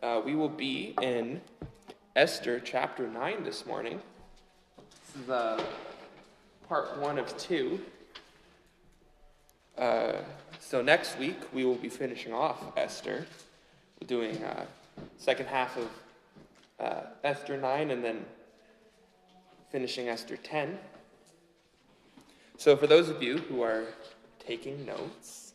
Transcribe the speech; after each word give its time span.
Uh, 0.00 0.22
we 0.24 0.36
will 0.36 0.48
be 0.48 0.94
in 1.02 1.40
Esther 2.14 2.60
chapter 2.60 3.08
9 3.08 3.42
this 3.42 3.66
morning. 3.66 4.00
This 4.76 5.24
is 5.24 5.28
uh, 5.28 5.60
part 6.68 6.98
one 6.98 7.18
of 7.18 7.36
two. 7.36 7.80
Uh, 9.76 10.12
so 10.60 10.82
next 10.82 11.18
week 11.18 11.36
we 11.52 11.64
will 11.64 11.74
be 11.74 11.88
finishing 11.88 12.32
off 12.32 12.62
Esther. 12.76 13.26
Doing 14.06 14.36
uh, 14.44 14.66
second 15.16 15.46
half 15.46 15.76
of 15.76 15.88
uh, 16.78 17.00
Esther 17.24 17.56
9 17.56 17.90
and 17.90 18.04
then 18.04 18.24
finishing 19.72 20.08
Esther 20.08 20.36
10. 20.36 20.78
So 22.56 22.76
for 22.76 22.86
those 22.86 23.08
of 23.08 23.20
you 23.20 23.38
who 23.38 23.62
are 23.62 23.82
taking 24.38 24.86
notes, 24.86 25.54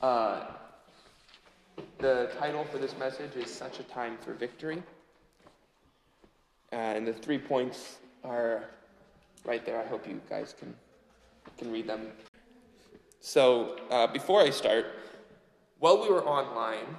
uh, 0.00 0.46
the 1.98 2.30
title 2.38 2.64
for 2.64 2.78
this 2.78 2.96
message 2.98 3.36
is 3.36 3.50
Such 3.50 3.80
a 3.80 3.82
Time 3.84 4.16
for 4.20 4.32
Victory. 4.32 4.82
Uh, 6.72 6.76
and 6.76 7.06
the 7.06 7.12
three 7.12 7.38
points 7.38 7.98
are 8.24 8.64
right 9.44 9.64
there. 9.64 9.80
I 9.80 9.86
hope 9.86 10.06
you 10.06 10.20
guys 10.28 10.54
can, 10.58 10.74
can 11.58 11.72
read 11.72 11.86
them. 11.86 12.08
So, 13.20 13.76
uh, 13.90 14.06
before 14.06 14.40
I 14.40 14.50
start, 14.50 14.86
while 15.78 16.00
we 16.00 16.08
were 16.08 16.24
online, 16.24 16.96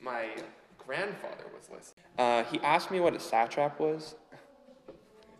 my 0.00 0.26
grandfather 0.78 1.44
was 1.54 1.68
listening. 1.70 2.04
Uh, 2.18 2.44
he 2.44 2.60
asked 2.60 2.90
me 2.90 3.00
what 3.00 3.14
a 3.14 3.18
satrap 3.18 3.78
was. 3.80 4.14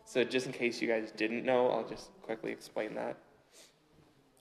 So, 0.05 0.24
just 0.24 0.46
in 0.46 0.52
case 0.52 0.80
you 0.80 0.88
guys 0.88 1.12
didn't 1.12 1.44
know, 1.44 1.70
I'll 1.70 1.86
just 1.86 2.10
quickly 2.22 2.50
explain 2.50 2.94
that. 2.94 3.16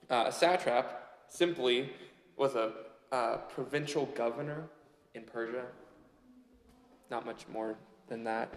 Uh, 0.09 0.25
a 0.27 0.31
satrap 0.31 0.85
simply 1.27 1.91
was 2.37 2.55
a 2.55 2.71
uh, 3.11 3.37
provincial 3.49 4.05
governor 4.07 4.63
in 5.13 5.23
Persia. 5.23 5.65
Not 7.09 7.25
much 7.25 7.47
more 7.47 7.77
than 8.07 8.23
that. 8.25 8.53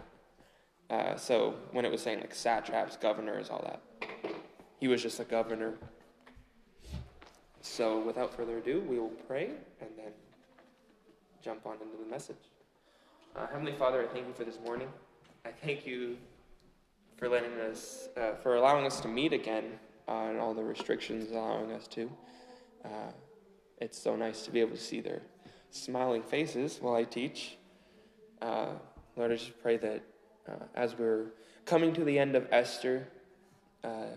Uh, 0.89 1.15
so 1.15 1.55
when 1.71 1.85
it 1.85 1.91
was 1.91 2.01
saying 2.01 2.19
like 2.19 2.35
satraps, 2.35 2.97
governors, 2.97 3.49
all 3.49 3.61
that, 3.63 3.81
he 4.79 4.87
was 4.87 5.01
just 5.01 5.19
a 5.19 5.23
governor. 5.23 5.75
So 7.61 8.01
without 8.01 8.33
further 8.35 8.57
ado, 8.57 8.83
we 8.89 8.99
will 8.99 9.13
pray 9.27 9.51
and 9.79 9.89
then 9.97 10.11
jump 11.41 11.65
on 11.65 11.73
into 11.73 11.97
the 12.03 12.09
message. 12.09 12.35
Uh, 13.35 13.47
Heavenly 13.47 13.73
Father, 13.73 14.03
I 14.03 14.07
thank 14.13 14.27
you 14.27 14.33
for 14.33 14.43
this 14.43 14.59
morning. 14.65 14.89
I 15.45 15.51
thank 15.63 15.85
you 15.85 16.17
for 17.15 17.29
letting 17.29 17.53
us, 17.53 18.09
uh, 18.17 18.33
for 18.43 18.55
allowing 18.55 18.85
us 18.85 18.99
to 19.01 19.07
meet 19.07 19.31
again, 19.31 19.79
uh, 20.07 20.27
and 20.29 20.39
all 20.39 20.53
the 20.53 20.63
restrictions 20.63 21.31
allowing 21.31 21.71
us 21.71 21.87
to. 21.87 22.11
It's 23.81 23.99
so 23.99 24.15
nice 24.15 24.43
to 24.43 24.51
be 24.51 24.59
able 24.59 24.75
to 24.75 24.81
see 24.81 25.01
their 25.01 25.23
smiling 25.71 26.21
faces 26.21 26.77
while 26.79 26.93
I 26.93 27.03
teach. 27.03 27.57
Uh, 28.39 28.67
Lord, 29.15 29.31
I 29.31 29.35
just 29.35 29.59
pray 29.61 29.77
that 29.77 30.03
uh, 30.47 30.65
as 30.75 30.97
we're 30.97 31.31
coming 31.65 31.91
to 31.93 32.03
the 32.03 32.19
end 32.19 32.35
of 32.35 32.47
Esther, 32.51 33.07
uh, 33.83 34.13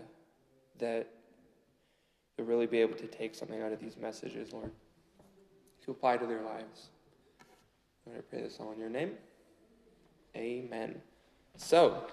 that 0.77 1.07
they'll 2.37 2.45
really 2.45 2.67
be 2.67 2.79
able 2.79 2.95
to 2.95 3.07
take 3.07 3.33
something 3.33 3.59
out 3.63 3.71
of 3.71 3.79
these 3.79 3.97
messages, 3.97 4.53
Lord, 4.53 4.71
to 5.83 5.91
apply 5.91 6.17
to 6.17 6.27
their 6.27 6.43
lives. 6.43 6.89
Lord, 8.05 8.19
I 8.19 8.21
pray 8.21 8.43
this 8.43 8.57
all 8.59 8.71
in 8.71 8.79
your 8.79 8.89
name. 8.89 9.13
Amen. 10.35 11.01
So, 11.57 12.05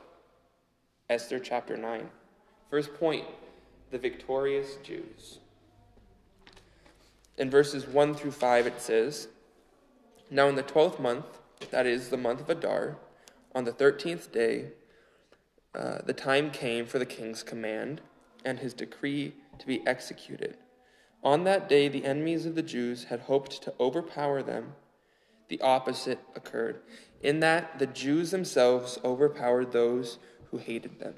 Esther 1.10 1.38
chapter 1.38 1.76
9. 1.76 2.08
First 2.70 2.94
point 2.94 3.26
the 3.90 3.98
victorious 3.98 4.76
Jews. 4.82 5.40
In 7.42 7.50
verses 7.50 7.88
1 7.88 8.14
through 8.14 8.30
5, 8.30 8.68
it 8.68 8.80
says 8.80 9.26
Now 10.30 10.46
in 10.46 10.54
the 10.54 10.62
twelfth 10.62 11.00
month, 11.00 11.24
that 11.72 11.86
is 11.86 12.08
the 12.08 12.16
month 12.16 12.40
of 12.40 12.48
Adar, 12.48 12.98
on 13.52 13.64
the 13.64 13.72
thirteenth 13.72 14.30
day, 14.30 14.66
uh, 15.74 16.02
the 16.06 16.12
time 16.12 16.52
came 16.52 16.86
for 16.86 17.00
the 17.00 17.04
king's 17.04 17.42
command 17.42 18.00
and 18.44 18.60
his 18.60 18.72
decree 18.72 19.34
to 19.58 19.66
be 19.66 19.84
executed. 19.88 20.56
On 21.24 21.42
that 21.42 21.68
day, 21.68 21.88
the 21.88 22.04
enemies 22.04 22.46
of 22.46 22.54
the 22.54 22.62
Jews 22.62 23.06
had 23.06 23.22
hoped 23.22 23.60
to 23.62 23.74
overpower 23.80 24.40
them. 24.44 24.74
The 25.48 25.60
opposite 25.62 26.20
occurred, 26.36 26.78
in 27.24 27.40
that 27.40 27.80
the 27.80 27.88
Jews 27.88 28.30
themselves 28.30 29.00
overpowered 29.04 29.72
those 29.72 30.18
who 30.52 30.58
hated 30.58 31.00
them. 31.00 31.14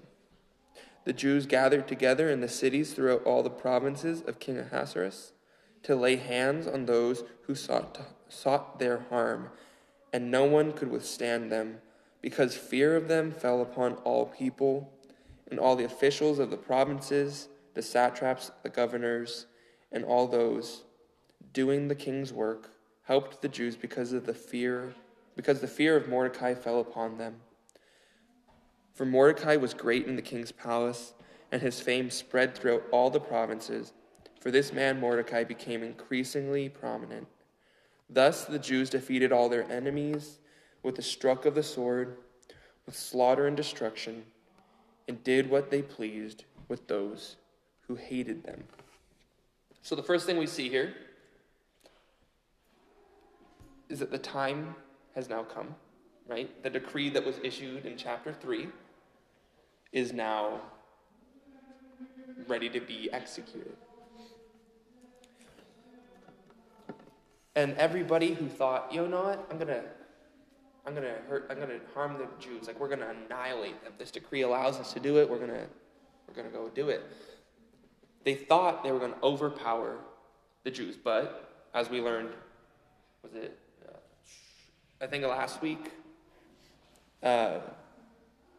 The 1.04 1.12
Jews 1.12 1.44
gathered 1.44 1.86
together 1.86 2.30
in 2.30 2.40
the 2.40 2.48
cities 2.48 2.94
throughout 2.94 3.24
all 3.24 3.42
the 3.42 3.50
provinces 3.50 4.22
of 4.22 4.40
King 4.40 4.56
Ahasuerus 4.56 5.34
to 5.84 5.94
lay 5.94 6.16
hands 6.16 6.66
on 6.66 6.86
those 6.86 7.24
who 7.42 7.54
sought, 7.54 7.94
to, 7.94 8.04
sought 8.28 8.78
their 8.78 9.06
harm, 9.10 9.50
and 10.12 10.30
no 10.30 10.44
one 10.44 10.72
could 10.72 10.90
withstand 10.90 11.52
them, 11.52 11.78
because 12.20 12.56
fear 12.56 12.96
of 12.96 13.08
them 13.08 13.30
fell 13.30 13.62
upon 13.62 13.94
all 14.04 14.26
people, 14.26 14.92
and 15.50 15.60
all 15.60 15.76
the 15.76 15.84
officials 15.84 16.38
of 16.38 16.50
the 16.50 16.56
provinces, 16.56 17.48
the 17.74 17.82
satraps, 17.82 18.50
the 18.62 18.68
governors, 18.68 19.46
and 19.92 20.04
all 20.04 20.26
those 20.26 20.82
doing 21.52 21.88
the 21.88 21.94
king's 21.94 22.32
work 22.32 22.70
helped 23.04 23.42
the 23.42 23.48
Jews 23.48 23.76
because 23.76 24.12
of 24.12 24.26
the 24.26 24.34
fear, 24.34 24.94
because 25.36 25.60
the 25.60 25.68
fear 25.68 25.96
of 25.96 26.08
Mordecai 26.08 26.54
fell 26.54 26.80
upon 26.80 27.18
them. 27.18 27.36
For 28.94 29.04
Mordecai 29.04 29.56
was 29.56 29.74
great 29.74 30.06
in 30.06 30.16
the 30.16 30.22
king's 30.22 30.52
palace, 30.52 31.12
and 31.52 31.60
his 31.60 31.80
fame 31.80 32.10
spread 32.10 32.54
throughout 32.54 32.84
all 32.90 33.10
the 33.10 33.20
provinces. 33.20 33.92
For 34.44 34.50
this 34.50 34.74
man 34.74 35.00
Mordecai 35.00 35.42
became 35.42 35.82
increasingly 35.82 36.68
prominent. 36.68 37.26
Thus 38.10 38.44
the 38.44 38.58
Jews 38.58 38.90
defeated 38.90 39.32
all 39.32 39.48
their 39.48 39.64
enemies 39.72 40.38
with 40.82 40.96
the 40.96 41.02
stroke 41.02 41.46
of 41.46 41.54
the 41.54 41.62
sword, 41.62 42.18
with 42.84 42.94
slaughter 42.94 43.46
and 43.46 43.56
destruction, 43.56 44.22
and 45.08 45.24
did 45.24 45.48
what 45.48 45.70
they 45.70 45.80
pleased 45.80 46.44
with 46.68 46.86
those 46.88 47.36
who 47.88 47.94
hated 47.94 48.44
them. 48.44 48.64
So 49.80 49.94
the 49.94 50.02
first 50.02 50.26
thing 50.26 50.36
we 50.36 50.46
see 50.46 50.68
here 50.68 50.92
is 53.88 53.98
that 53.98 54.10
the 54.10 54.18
time 54.18 54.74
has 55.14 55.30
now 55.30 55.42
come, 55.42 55.74
right? 56.28 56.62
The 56.62 56.68
decree 56.68 57.08
that 57.08 57.24
was 57.24 57.40
issued 57.42 57.86
in 57.86 57.96
chapter 57.96 58.34
3 58.34 58.68
is 59.92 60.12
now 60.12 60.60
ready 62.46 62.68
to 62.68 62.80
be 62.80 63.10
executed. 63.10 63.74
And 67.56 67.76
everybody 67.76 68.34
who 68.34 68.48
thought, 68.48 68.92
you 68.92 69.06
know 69.06 69.24
what, 69.24 69.46
I'm 69.50 69.58
gonna, 69.58 69.82
I'm 70.86 70.94
gonna 70.94 71.14
hurt, 71.28 71.46
I'm 71.50 71.58
gonna 71.58 71.78
harm 71.94 72.18
the 72.18 72.26
Jews. 72.44 72.66
Like 72.66 72.80
we're 72.80 72.88
gonna 72.88 73.14
annihilate 73.26 73.82
them. 73.84 73.92
This 73.98 74.10
decree 74.10 74.42
allows 74.42 74.78
us 74.78 74.92
to 74.94 75.00
do 75.00 75.18
it. 75.18 75.30
We're 75.30 75.38
gonna, 75.38 75.66
we're 76.26 76.34
gonna 76.34 76.48
go 76.48 76.68
do 76.68 76.88
it. 76.88 77.02
They 78.24 78.34
thought 78.34 78.82
they 78.82 78.90
were 78.90 78.98
gonna 78.98 79.16
overpower 79.22 79.98
the 80.64 80.70
Jews, 80.70 80.96
but 80.96 81.68
as 81.74 81.90
we 81.90 82.00
learned, 82.00 82.30
was 83.22 83.34
it? 83.34 83.58
Uh, 83.86 83.96
I 85.00 85.06
think 85.06 85.24
last 85.24 85.62
week, 85.62 85.92
uh, 87.22 87.58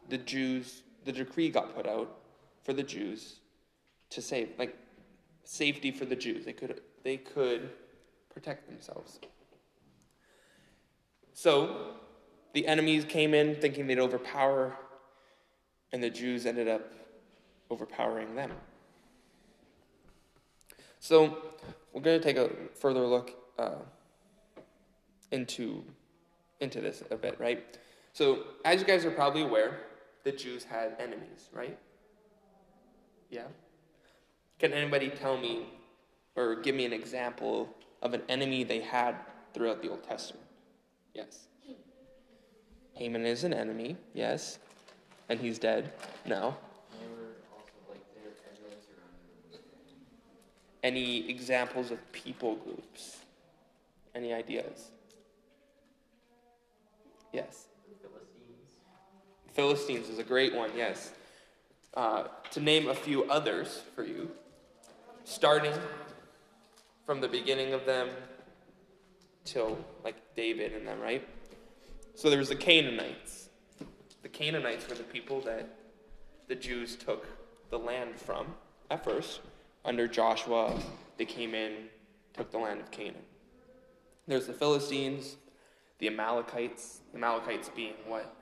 the 0.10 0.18
Jews, 0.20 0.84
the 1.04 1.12
decree 1.12 1.50
got 1.50 1.76
put 1.76 1.88
out 1.88 2.18
for 2.64 2.74
the 2.74 2.84
Jews 2.84 3.40
to 4.12 4.22
save, 4.22 4.50
like 4.58 4.76
safety 5.44 5.92
for 5.92 6.06
the 6.06 6.16
Jews. 6.16 6.46
They 6.46 6.54
could, 6.54 6.82
they 7.04 7.18
could 7.18 7.70
protect 8.36 8.68
themselves. 8.68 9.20
So 11.34 11.96
the 12.54 12.68
enemies 12.68 13.06
came 13.06 13.34
in 13.34 13.56
thinking 13.56 13.88
they'd 13.88 13.98
overpower, 13.98 14.78
and 15.92 16.04
the 16.04 16.10
Jews 16.10 16.46
ended 16.46 16.68
up 16.68 16.94
overpowering 17.72 18.36
them. 18.36 18.52
So 21.00 21.38
we're 21.94 22.02
going 22.02 22.20
to 22.20 22.24
take 22.24 22.38
a 22.38 22.50
further 22.76 23.08
look 23.08 23.32
uh, 23.58 23.76
into 25.32 25.84
into 26.60 26.82
this 26.82 27.04
a 27.12 27.16
bit, 27.16 27.40
right? 27.40 27.78
So 28.14 28.44
as 28.64 28.80
you 28.80 28.88
guys 28.88 29.06
are 29.06 29.12
probably 29.12 29.42
aware, 29.42 29.80
the 30.24 30.32
Jews 30.32 30.64
had 30.64 30.96
enemies, 31.00 31.50
right? 31.54 31.78
Yeah. 33.30 33.48
Can 34.58 34.72
anybody 34.72 35.10
tell 35.10 35.38
me 35.38 35.68
or 36.36 36.56
give 36.56 36.76
me 36.76 36.86
an 36.86 36.94
example 36.94 37.70
of 38.06 38.14
an 38.14 38.22
enemy 38.30 38.64
they 38.64 38.82
had 38.82 39.16
throughout 39.52 39.82
the 39.82 39.90
Old 39.90 40.04
Testament? 40.04 40.46
Yes. 41.16 41.48
Haman 42.94 43.26
is 43.26 43.44
an 43.44 43.52
enemy, 43.52 43.98
yes. 44.14 44.60
And 45.28 45.40
he's 45.40 45.58
dead 45.58 45.92
now. 46.26 46.56
Any 50.84 51.28
examples 51.28 51.90
of 51.90 52.00
people 52.12 52.58
groups? 52.58 53.18
Any 54.14 54.34
ideas? 54.34 54.92
Yes. 57.34 57.66
Philistines. 58.04 58.70
Philistines 59.54 60.10
is 60.10 60.20
a 60.20 60.24
great 60.24 60.54
one, 60.54 60.70
yes. 60.78 61.12
Uh, 61.96 62.26
to 62.52 62.60
name 62.60 62.88
a 62.88 62.94
few 62.94 63.24
others 63.32 63.82
for 63.96 64.04
you, 64.04 64.30
starting 65.24 65.74
from 67.06 67.22
the 67.22 67.28
beginning 67.28 67.74
of 67.74 67.86
them 67.86 68.10
till 69.44 69.78
like 70.04 70.16
David 70.36 70.74
and 70.74 70.88
them, 70.88 71.00
right? 71.00 71.28
So 72.16 72.30
there 72.30 72.40
was 72.40 72.50
the 72.50 72.56
Canaanites. 72.56 73.50
The 74.24 74.30
Canaanites 74.30 74.90
were 74.90 74.96
the 74.96 75.04
people 75.04 75.42
that 75.42 75.70
the 76.48 76.56
Jews 76.56 76.96
took 76.96 77.28
the 77.70 77.78
land 77.78 78.16
from 78.20 78.48
at 78.90 79.04
first. 79.04 79.42
Under 79.84 80.08
Joshua, 80.08 80.80
they 81.18 81.26
came 81.26 81.54
in, 81.54 81.90
took 82.34 82.52
the 82.52 82.58
land 82.58 82.82
of 82.82 82.90
Canaan. 82.90 83.22
There's 84.28 84.48
the 84.48 84.54
Philistines, 84.54 85.36
the 86.00 86.08
Amalekites, 86.08 87.02
the 87.12 87.18
Amalekites 87.18 87.70
being 87.70 87.94
what 88.08 88.36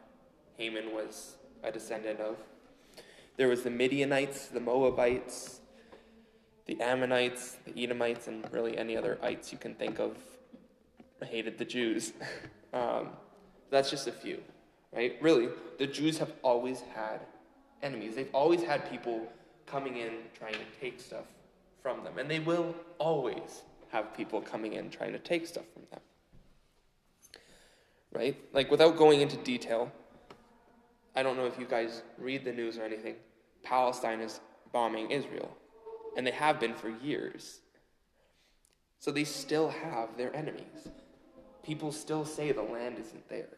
Haman 0.57 0.94
was 0.94 1.36
a 1.63 1.71
descendant 1.71 2.21
of. 2.21 2.38
There 3.36 3.50
was 3.50 3.63
the 3.63 3.69
Midianites, 3.69 4.48
the 4.48 4.60
Moabites, 4.60 5.60
the 6.65 6.80
Ammonites, 6.81 7.57
the 7.65 7.83
Edomites, 7.83 8.27
and 8.27 8.45
really 8.51 8.77
any 8.77 8.95
other 8.95 9.18
ites 9.21 9.51
you 9.51 9.57
can 9.57 9.75
think 9.75 10.00
of 10.00 10.15
hated 11.25 11.57
the 11.57 11.65
Jews. 11.65 12.13
um, 12.74 13.10
that's 13.69 13.89
just 13.89 14.07
a 14.07 14.12
few, 14.12 14.42
right? 14.92 15.15
Really, 15.21 15.50
the 15.80 15.88
Jews 15.88 16.18
have 16.19 16.31
always 16.44 16.81
had 16.94 17.21
enemies. 17.81 18.15
They've 18.15 18.33
always 18.33 18.63
had 18.63 18.89
people 18.89 19.27
coming 19.65 19.98
in 19.98 20.13
trying 20.38 20.54
to 20.54 20.80
take 20.80 21.00
stuff 21.00 21.25
from 21.81 22.04
them, 22.04 22.18
and 22.18 22.30
they 22.30 22.39
will 22.39 22.75
always 22.98 23.63
have 23.89 24.15
people 24.15 24.42
coming 24.42 24.74
in 24.74 24.89
trying 24.89 25.13
to 25.13 25.19
take 25.19 25.48
stuff 25.48 25.65
from 25.74 25.83
them. 25.92 26.00
Right? 28.12 28.38
Like, 28.54 28.69
without 28.69 28.95
going 28.95 29.21
into 29.21 29.38
detail, 29.38 29.92
I 31.15 31.24
don't 31.24 31.36
know 31.36 31.45
if 31.45 31.60
you 31.60 31.65
guys 31.65 32.04
read 32.18 32.45
the 32.45 32.51
news 32.51 32.77
or 32.77 32.83
anything. 32.83 33.15
Palestine 33.63 34.19
is 34.19 34.39
bombing 34.71 35.12
Israel, 35.12 35.56
and 36.15 36.25
they 36.25 36.31
have 36.31 36.60
been 36.60 36.74
for 36.74 36.89
years. 36.89 37.60
So 39.00 39.12
they 39.12 39.24
still 39.24 39.69
have 39.69 40.18
their 40.18 40.36
enemies. 40.36 40.88
People 41.63 41.92
still 41.92 42.25
say 42.25 42.51
the 42.51 42.62
land 42.62 42.98
isn't 43.00 43.27
theirs. 43.30 43.50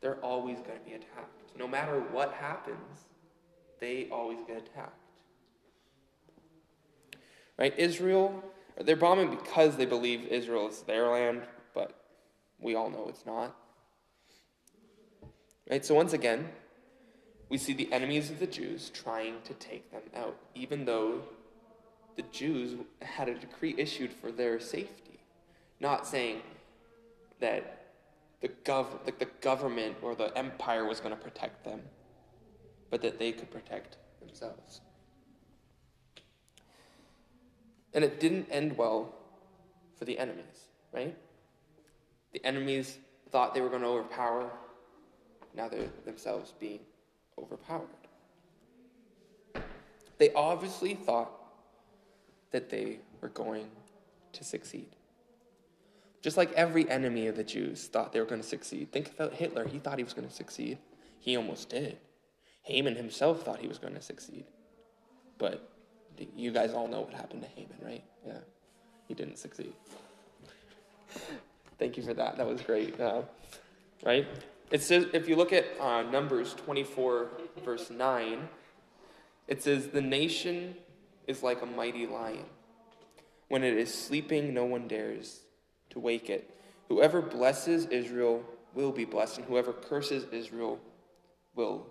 They're 0.00 0.16
always 0.16 0.58
going 0.58 0.78
to 0.78 0.84
be 0.84 0.92
attacked. 0.92 1.56
No 1.56 1.66
matter 1.66 2.00
what 2.12 2.32
happens, 2.32 3.06
they 3.80 4.08
always 4.10 4.38
get 4.46 4.58
attacked. 4.58 4.92
Right? 7.58 7.74
Israel, 7.78 8.44
they're 8.80 8.96
bombing 8.96 9.30
because 9.30 9.76
they 9.76 9.86
believe 9.86 10.26
Israel 10.26 10.68
is 10.68 10.82
their 10.82 11.08
land, 11.08 11.42
but 11.74 12.04
we 12.60 12.74
all 12.74 12.90
know 12.90 13.06
it's 13.08 13.26
not. 13.26 13.56
Right? 15.68 15.84
So 15.84 15.94
once 15.94 16.12
again, 16.12 16.48
we 17.48 17.58
see 17.58 17.72
the 17.72 17.92
enemies 17.92 18.30
of 18.30 18.38
the 18.38 18.46
Jews 18.46 18.90
trying 18.90 19.36
to 19.44 19.54
take 19.54 19.90
them 19.90 20.02
out, 20.14 20.36
even 20.54 20.84
though 20.84 21.22
the 22.18 22.24
Jews 22.32 22.74
had 23.00 23.28
a 23.28 23.34
decree 23.34 23.76
issued 23.78 24.12
for 24.12 24.32
their 24.32 24.58
safety, 24.58 25.20
not 25.78 26.04
saying 26.04 26.42
that 27.38 27.92
the, 28.40 28.48
gov- 28.48 29.06
like 29.06 29.20
the 29.20 29.28
government 29.40 29.94
or 30.02 30.16
the 30.16 30.36
empire 30.36 30.84
was 30.84 30.98
going 30.98 31.14
to 31.16 31.22
protect 31.22 31.64
them, 31.64 31.80
but 32.90 33.02
that 33.02 33.20
they 33.20 33.30
could 33.30 33.52
protect 33.52 33.98
themselves. 34.18 34.80
And 37.94 38.02
it 38.02 38.18
didn't 38.18 38.48
end 38.50 38.76
well 38.76 39.14
for 39.96 40.04
the 40.04 40.18
enemies, 40.18 40.66
right? 40.92 41.16
The 42.32 42.44
enemies 42.44 42.98
thought 43.30 43.54
they 43.54 43.60
were 43.60 43.68
going 43.68 43.82
to 43.82 43.88
overpower, 43.88 44.50
now 45.54 45.68
they're 45.68 45.86
themselves 46.04 46.52
being 46.58 46.80
overpowered. 47.38 47.86
They 50.18 50.32
obviously 50.32 50.94
thought 50.94 51.37
that 52.50 52.70
they 52.70 53.00
were 53.20 53.28
going 53.28 53.68
to 54.32 54.44
succeed. 54.44 54.88
Just 56.22 56.36
like 56.36 56.52
every 56.52 56.88
enemy 56.90 57.26
of 57.28 57.36
the 57.36 57.44
Jews 57.44 57.86
thought 57.86 58.12
they 58.12 58.20
were 58.20 58.26
going 58.26 58.40
to 58.40 58.46
succeed. 58.46 58.90
Think 58.92 59.12
about 59.12 59.34
Hitler. 59.34 59.66
He 59.66 59.78
thought 59.78 59.98
he 59.98 60.04
was 60.04 60.14
going 60.14 60.26
to 60.26 60.34
succeed. 60.34 60.78
He 61.20 61.36
almost 61.36 61.68
did. 61.68 61.98
Haman 62.62 62.96
himself 62.96 63.42
thought 63.44 63.60
he 63.60 63.68
was 63.68 63.78
going 63.78 63.94
to 63.94 64.02
succeed. 64.02 64.44
But 65.38 65.70
you 66.36 66.50
guys 66.50 66.72
all 66.72 66.88
know 66.88 67.00
what 67.00 67.14
happened 67.14 67.42
to 67.42 67.48
Haman, 67.48 67.76
right? 67.80 68.04
Yeah. 68.26 68.38
He 69.06 69.14
didn't 69.14 69.38
succeed. 69.38 69.72
Thank 71.78 71.96
you 71.96 72.02
for 72.02 72.14
that. 72.14 72.36
That 72.36 72.46
was 72.46 72.60
great. 72.60 73.00
Uh, 73.00 73.22
right? 74.04 74.26
It 74.70 74.82
says, 74.82 75.06
if 75.12 75.28
you 75.28 75.36
look 75.36 75.52
at 75.52 75.64
uh, 75.80 76.02
Numbers 76.02 76.54
24, 76.54 77.28
verse 77.64 77.90
9, 77.90 78.48
it 79.46 79.62
says, 79.62 79.88
The 79.88 80.02
nation 80.02 80.74
is 81.28 81.44
like 81.44 81.62
a 81.62 81.66
mighty 81.66 82.06
lion. 82.06 82.46
When 83.48 83.62
it 83.62 83.76
is 83.76 83.94
sleeping, 83.94 84.52
no 84.52 84.64
one 84.64 84.88
dares 84.88 85.42
to 85.90 86.00
wake 86.00 86.28
it. 86.28 86.50
Whoever 86.88 87.22
blesses 87.22 87.86
Israel 87.86 88.42
will 88.74 88.90
be 88.90 89.04
blessed, 89.04 89.38
and 89.38 89.46
whoever 89.46 89.72
curses 89.72 90.24
Israel 90.32 90.80
will 91.54 91.86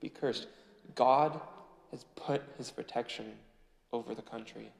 be 0.00 0.08
cursed. 0.08 0.46
God 0.94 1.40
has 1.90 2.04
put 2.16 2.42
his 2.58 2.70
protection 2.70 3.32
over 3.92 4.14
the 4.14 4.22
country. 4.22 4.70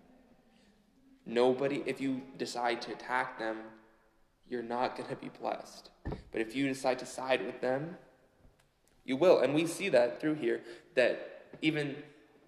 Nobody, 1.27 1.83
if 1.87 2.01
you 2.01 2.23
decide 2.37 2.83
to 2.83 2.93
attack 2.93 3.39
them, 3.39 3.59
you're 4.49 4.63
not 4.63 4.97
going 4.97 5.09
to 5.09 5.17
be 5.17 5.31
blessed. 5.41 5.91
But 6.05 6.41
if 6.41 6.57
you 6.57 6.67
decide 6.67 6.99
to 7.01 7.07
side 7.07 7.45
with 7.45 7.61
them, 7.61 7.97
you 9.05 9.17
will. 9.17 9.41
And 9.41 9.55
we 9.55 9.67
see 9.67 9.89
that 9.91 10.21
through 10.21 10.35
here, 10.35 10.61
that 10.95 11.47
even 11.63 11.97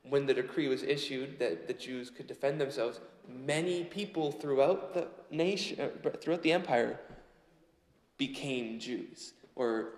when 0.09 0.27
the 0.27 0.35
decree 0.35 0.69
was 0.69 0.83
issued 0.83 1.39
that 1.39 1.69
the 1.69 1.75
Jews 1.75 2.11
could 2.11 2.27
defend 2.27 2.61
themselves, 2.61 3.01
many 3.29 3.85
people 3.85 4.33
throughout 4.33 4.95
the 4.95 5.09
nation, 5.31 5.81
uh, 5.81 6.11
throughout 6.21 6.43
the 6.43 6.53
empire, 6.53 6.99
became 8.19 8.79
Jews, 8.79 9.33
or 9.55 9.95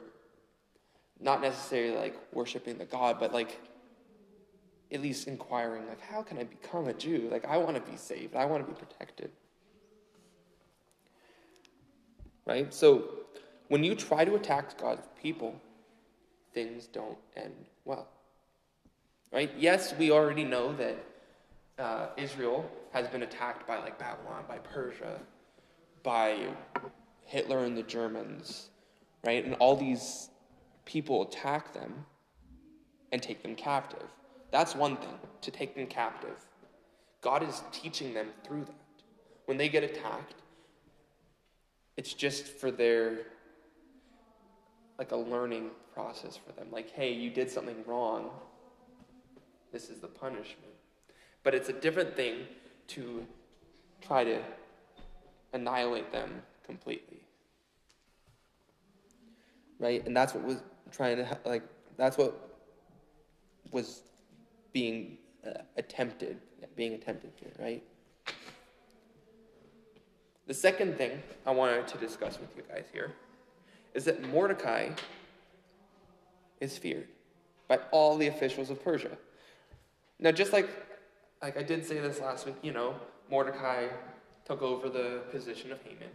not 1.21 1.41
necessarily 1.41 1.97
like 1.97 2.17
worshiping 2.33 2.79
the 2.79 2.85
God, 2.85 3.19
but 3.19 3.33
like 3.33 3.61
at 4.95 5.03
least 5.03 5.27
inquiring, 5.27 5.87
like, 5.89 6.01
how 6.01 6.23
can 6.23 6.39
I 6.39 6.45
become 6.45 6.87
a 6.87 6.95
Jew? 6.95 7.29
Like, 7.31 7.45
I 7.45 7.57
want 7.57 7.75
to 7.75 7.91
be 7.91 7.97
saved. 7.97 8.37
I 8.37 8.45
want 8.45 8.65
to 8.65 8.73
be 8.73 8.79
protected. 8.79 9.31
Right? 12.47 12.73
So, 12.73 13.09
when 13.69 13.83
you 13.83 13.95
try 13.95 14.25
to 14.25 14.37
attack 14.37 14.79
God's 14.79 15.07
people, 15.21 15.61
things 16.53 16.87
don't 16.87 17.19
end 17.37 17.55
well. 17.85 18.07
Right? 19.35 19.51
Yes, 19.59 19.93
we 19.99 20.13
already 20.13 20.45
know 20.45 20.73
that 20.77 20.97
uh, 21.77 22.07
Israel 22.17 22.71
has 22.93 23.09
been 23.09 23.25
attacked 23.25 23.67
by 23.67 23.79
like 23.81 23.99
Babylon, 23.99 24.45
by 24.47 24.59
Persia, 24.59 25.19
by 26.05 26.47
Hitler 27.25 27.65
and 27.65 27.77
the 27.77 27.83
Germans, 27.83 28.69
right? 29.27 29.45
And 29.45 29.55
all 29.55 29.75
these 29.75 30.31
people 30.85 31.23
attack 31.23 31.75
them 31.75 32.07
and 33.11 33.21
take 33.21 33.43
them 33.43 33.57
captive. 33.57 34.07
That's 34.53 34.77
one 34.77 34.97
thing, 34.99 35.19
to 35.41 35.51
take 35.51 35.75
them 35.75 35.87
captive. 35.87 36.37
God 37.21 37.43
is 37.43 37.61
teaching 37.73 38.15
them 38.15 38.29
through 38.45 38.67
that. 38.67 38.75
When 39.47 39.57
they 39.57 39.69
get 39.69 39.83
attacked, 39.83 40.43
it's 41.97 42.15
just 42.15 42.47
for 42.47 42.71
their 42.71 43.19
like 44.97 45.11
a 45.11 45.17
learning 45.17 45.71
process 45.93 46.37
for 46.37 46.53
them. 46.53 46.69
Like, 46.71 46.93
hey, 46.93 47.13
you 47.13 47.31
did 47.31 47.51
something 47.51 47.83
wrong. 47.85 48.31
This 49.75 49.91
is 49.91 49.99
the 49.99 50.07
punishment. 50.07 50.73
But 51.43 51.53
it's 51.53 51.69
a 51.69 51.73
different 51.73 52.15
thing 52.15 52.47
to 52.87 53.27
try 54.01 54.23
to 54.23 54.41
annihilate 55.53 56.13
them 56.13 56.43
completely. 56.65 57.19
Right? 59.81 60.07
And 60.07 60.17
that's 60.17 60.33
what 60.33 60.45
was 60.45 60.63
trying 60.93 61.17
to, 61.17 61.39
like, 61.45 61.65
that's 61.97 62.17
what 62.17 62.61
was 63.73 64.03
being 64.73 65.19
uh, 65.45 65.55
attempted, 65.77 66.39
being 66.77 66.95
attempted 66.95 67.33
here, 67.35 67.51
right? 67.59 67.83
The 70.47 70.55
second 70.55 70.97
thing 70.97 71.21
I 71.45 71.51
wanted 71.51 71.89
to 71.89 71.99
discuss 71.99 72.39
with 72.39 72.57
you 72.57 72.63
guys 72.69 72.85
here 72.93 73.13
is 73.93 74.05
that 74.05 74.23
Mordecai 74.31 74.91
is 76.61 76.79
feared 76.79 77.09
by 77.67 77.81
all 77.91 78.17
the 78.17 78.29
officials 78.29 78.71
of 78.71 78.81
Persia. 78.85 79.19
Now, 80.19 80.33
just 80.33 80.53
like, 80.53 80.69
like 81.43 81.57
I 81.57 81.63
did 81.63 81.85
say 81.85 81.99
this 82.01 82.21
last 82.21 82.47
week, 82.47 82.57
you 82.63 82.73
know, 82.73 82.95
Mordecai 83.31 83.89
took 84.45 84.63
over 84.63 84.89
the 84.89 85.23
position 85.31 85.73
of 85.73 85.81
Haman. 85.83 86.09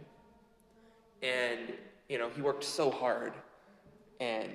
And, 1.22 1.74
you 2.08 2.18
know, 2.18 2.30
he 2.34 2.42
worked 2.42 2.64
so 2.64 2.90
hard. 2.90 3.32
And, 4.20 4.50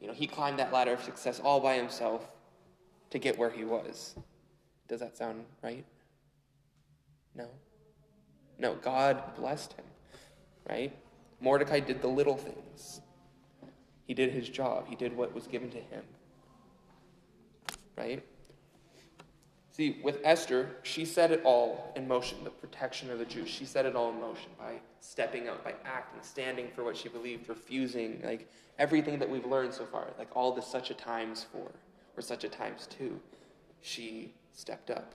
you 0.00 0.06
know, 0.06 0.12
he 0.12 0.26
climbed 0.26 0.58
that 0.58 0.72
ladder 0.72 0.92
of 0.92 1.02
success 1.02 1.40
all 1.40 1.60
by 1.60 1.74
himself 1.74 2.26
to 3.10 3.18
get 3.18 3.38
where 3.38 3.50
he 3.50 3.64
was. 3.64 4.14
Does 4.88 5.00
that 5.00 5.16
sound 5.16 5.44
right? 5.62 5.84
No. 7.34 7.48
No, 8.58 8.74
God 8.76 9.34
blessed 9.36 9.72
him, 9.72 9.84
right? 10.68 10.94
Mordecai 11.40 11.80
did 11.80 12.00
the 12.00 12.08
little 12.08 12.36
things. 12.36 13.00
He 14.06 14.14
did 14.14 14.32
his 14.32 14.48
job, 14.48 14.86
he 14.88 14.96
did 14.96 15.16
what 15.16 15.34
was 15.34 15.46
given 15.46 15.70
to 15.70 15.78
him, 15.78 16.04
right? 17.96 18.22
See, 19.72 20.00
with 20.02 20.18
Esther, 20.22 20.76
she 20.82 21.06
set 21.06 21.30
it 21.30 21.40
all 21.44 21.92
in 21.96 22.06
motion, 22.06 22.44
the 22.44 22.50
protection 22.50 23.10
of 23.10 23.18
the 23.18 23.24
Jews. 23.24 23.48
She 23.48 23.64
set 23.64 23.86
it 23.86 23.96
all 23.96 24.10
in 24.10 24.20
motion 24.20 24.50
by 24.58 24.74
stepping 25.00 25.48
out, 25.48 25.64
by 25.64 25.74
acting, 25.86 26.20
standing 26.22 26.68
for 26.74 26.84
what 26.84 26.94
she 26.94 27.08
believed, 27.08 27.48
refusing, 27.48 28.20
like 28.22 28.52
everything 28.78 29.18
that 29.18 29.28
we've 29.28 29.46
learned 29.46 29.72
so 29.72 29.86
far, 29.86 30.08
like 30.18 30.28
all 30.36 30.54
the 30.54 30.60
such 30.60 30.90
a 30.90 30.94
times 30.94 31.46
for, 31.50 31.72
or 32.16 32.20
such 32.20 32.44
a 32.44 32.50
times 32.50 32.86
two. 32.86 33.18
She 33.80 34.34
stepped 34.52 34.90
up. 34.90 35.14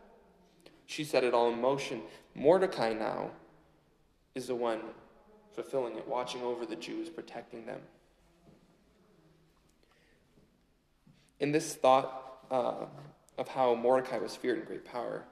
She 0.88 1.04
set 1.04 1.24
it 1.24 1.36
all 1.36 1.54
in 1.54 1.62
motion. 1.62 2.02
Mordecai 2.34 2.94
now 2.94 3.30
is 4.34 4.48
the 4.48 4.56
one 4.56 4.80
fulfilling 5.54 5.98
it, 5.98 6.08
watching 6.08 6.42
over 6.42 6.66
the 6.66 6.76
Jews, 6.76 7.10
protecting 7.10 7.68
them. 7.68 7.82
In 11.40 11.52
this 11.52 11.76
thought 11.76 12.40
uh, 12.50 12.86
of 13.38 13.48
how 13.48 13.76
Mordecai 13.76 14.18
was 14.18 14.36
feared 14.36 14.60
in 14.60 14.66
great 14.66 14.86
power 14.86 15.24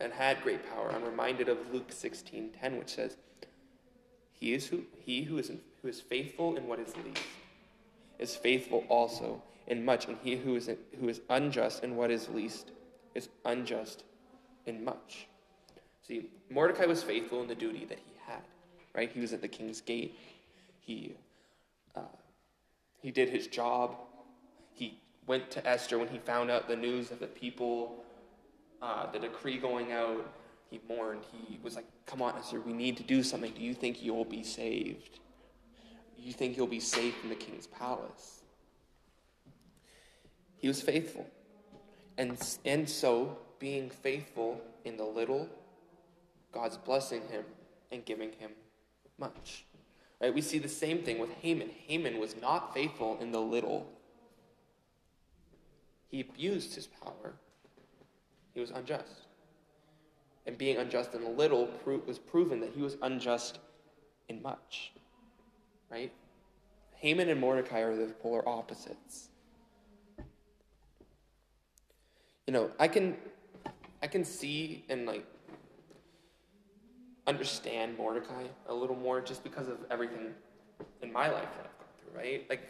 and 0.00 0.12
had 0.12 0.42
great 0.42 0.68
power, 0.68 0.90
I'm 0.92 1.04
reminded 1.04 1.48
of 1.48 1.72
Luke 1.72 1.90
16:10, 1.92 2.78
which 2.78 2.90
says, 2.90 3.16
"He 4.32 4.52
is 4.52 4.68
who 4.68 4.86
he 4.98 5.22
who 5.24 5.38
is 5.38 5.48
in, 5.50 5.62
who 5.80 5.88
is 5.88 6.00
faithful 6.00 6.56
in 6.56 6.66
what 6.66 6.78
is 6.78 6.96
least 6.96 7.22
is 8.18 8.36
faithful 8.36 8.84
also 8.88 9.42
in 9.66 9.84
much, 9.84 10.06
and 10.06 10.18
he 10.18 10.36
who 10.36 10.56
is 10.56 10.70
who 10.98 11.08
is 11.08 11.20
unjust 11.28 11.82
in 11.84 11.96
what 11.96 12.10
is 12.10 12.28
least 12.28 12.70
is 13.14 13.28
unjust 13.44 14.04
in 14.66 14.84
much." 14.84 15.26
See, 16.02 16.30
Mordecai 16.50 16.86
was 16.86 17.02
faithful 17.02 17.40
in 17.42 17.48
the 17.48 17.54
duty 17.54 17.84
that 17.84 17.98
he 17.98 18.12
had. 18.26 18.42
Right? 18.94 19.10
He 19.10 19.20
was 19.20 19.32
at 19.32 19.40
the 19.40 19.48
king's 19.48 19.80
gate. 19.80 20.18
He 20.80 21.14
uh, 21.94 22.02
he 23.00 23.10
did 23.10 23.28
his 23.28 23.46
job. 23.46 23.96
Went 25.26 25.50
to 25.52 25.66
Esther 25.66 25.98
when 25.98 26.08
he 26.08 26.18
found 26.18 26.50
out 26.50 26.68
the 26.68 26.76
news 26.76 27.10
of 27.10 27.20
the 27.20 27.26
people, 27.26 28.04
uh, 28.80 29.10
the 29.10 29.18
decree 29.18 29.58
going 29.58 29.92
out. 29.92 30.26
He 30.70 30.80
mourned. 30.88 31.22
He 31.30 31.58
was 31.62 31.76
like, 31.76 31.86
Come 32.06 32.22
on, 32.22 32.36
Esther, 32.36 32.60
we 32.60 32.72
need 32.72 32.96
to 32.96 33.02
do 33.02 33.22
something. 33.22 33.52
Do 33.52 33.62
you 33.62 33.74
think 33.74 34.02
you'll 34.02 34.24
be 34.24 34.42
saved? 34.42 35.20
You 36.18 36.32
think 36.32 36.56
you'll 36.56 36.66
be 36.66 36.80
safe 36.80 37.14
in 37.22 37.28
the 37.28 37.34
king's 37.34 37.66
palace? 37.66 38.42
He 40.56 40.68
was 40.68 40.80
faithful. 40.80 41.26
And, 42.16 42.38
and 42.64 42.88
so, 42.88 43.38
being 43.58 43.90
faithful 43.90 44.60
in 44.84 44.96
the 44.96 45.04
little, 45.04 45.48
God's 46.52 46.76
blessing 46.76 47.22
him 47.28 47.44
and 47.90 48.04
giving 48.04 48.32
him 48.32 48.52
much. 49.18 49.64
Right? 50.20 50.32
We 50.32 50.40
see 50.40 50.58
the 50.58 50.68
same 50.68 51.02
thing 51.02 51.18
with 51.18 51.30
Haman. 51.40 51.70
Haman 51.86 52.20
was 52.20 52.36
not 52.40 52.72
faithful 52.72 53.18
in 53.20 53.32
the 53.32 53.40
little 53.40 53.86
he 56.12 56.20
abused 56.20 56.74
his 56.74 56.86
power. 56.86 57.32
He 58.54 58.60
was 58.60 58.70
unjust. 58.70 59.26
And 60.46 60.58
being 60.58 60.76
unjust 60.76 61.14
in 61.14 61.22
a 61.22 61.30
little 61.30 61.68
was 62.06 62.18
proven 62.18 62.60
that 62.60 62.72
he 62.74 62.82
was 62.82 62.98
unjust 63.00 63.58
in 64.28 64.42
much. 64.42 64.92
Right? 65.90 66.12
Haman 66.96 67.30
and 67.30 67.40
Mordecai 67.40 67.80
are 67.80 67.96
the 67.96 68.12
polar 68.12 68.46
opposites. 68.46 69.30
You 72.46 72.52
know, 72.52 72.70
I 72.78 72.88
can 72.88 73.16
I 74.02 74.06
can 74.06 74.24
see 74.24 74.84
and 74.90 75.06
like 75.06 75.24
understand 77.26 77.96
Mordecai 77.96 78.44
a 78.68 78.74
little 78.74 78.96
more 78.96 79.20
just 79.20 79.42
because 79.44 79.68
of 79.68 79.78
everything 79.90 80.34
in 81.00 81.12
my 81.12 81.30
life 81.30 81.48
that 81.56 81.70
I've 81.70 81.78
gone 81.78 81.88
through, 82.02 82.20
right? 82.20 82.46
Like 82.50 82.68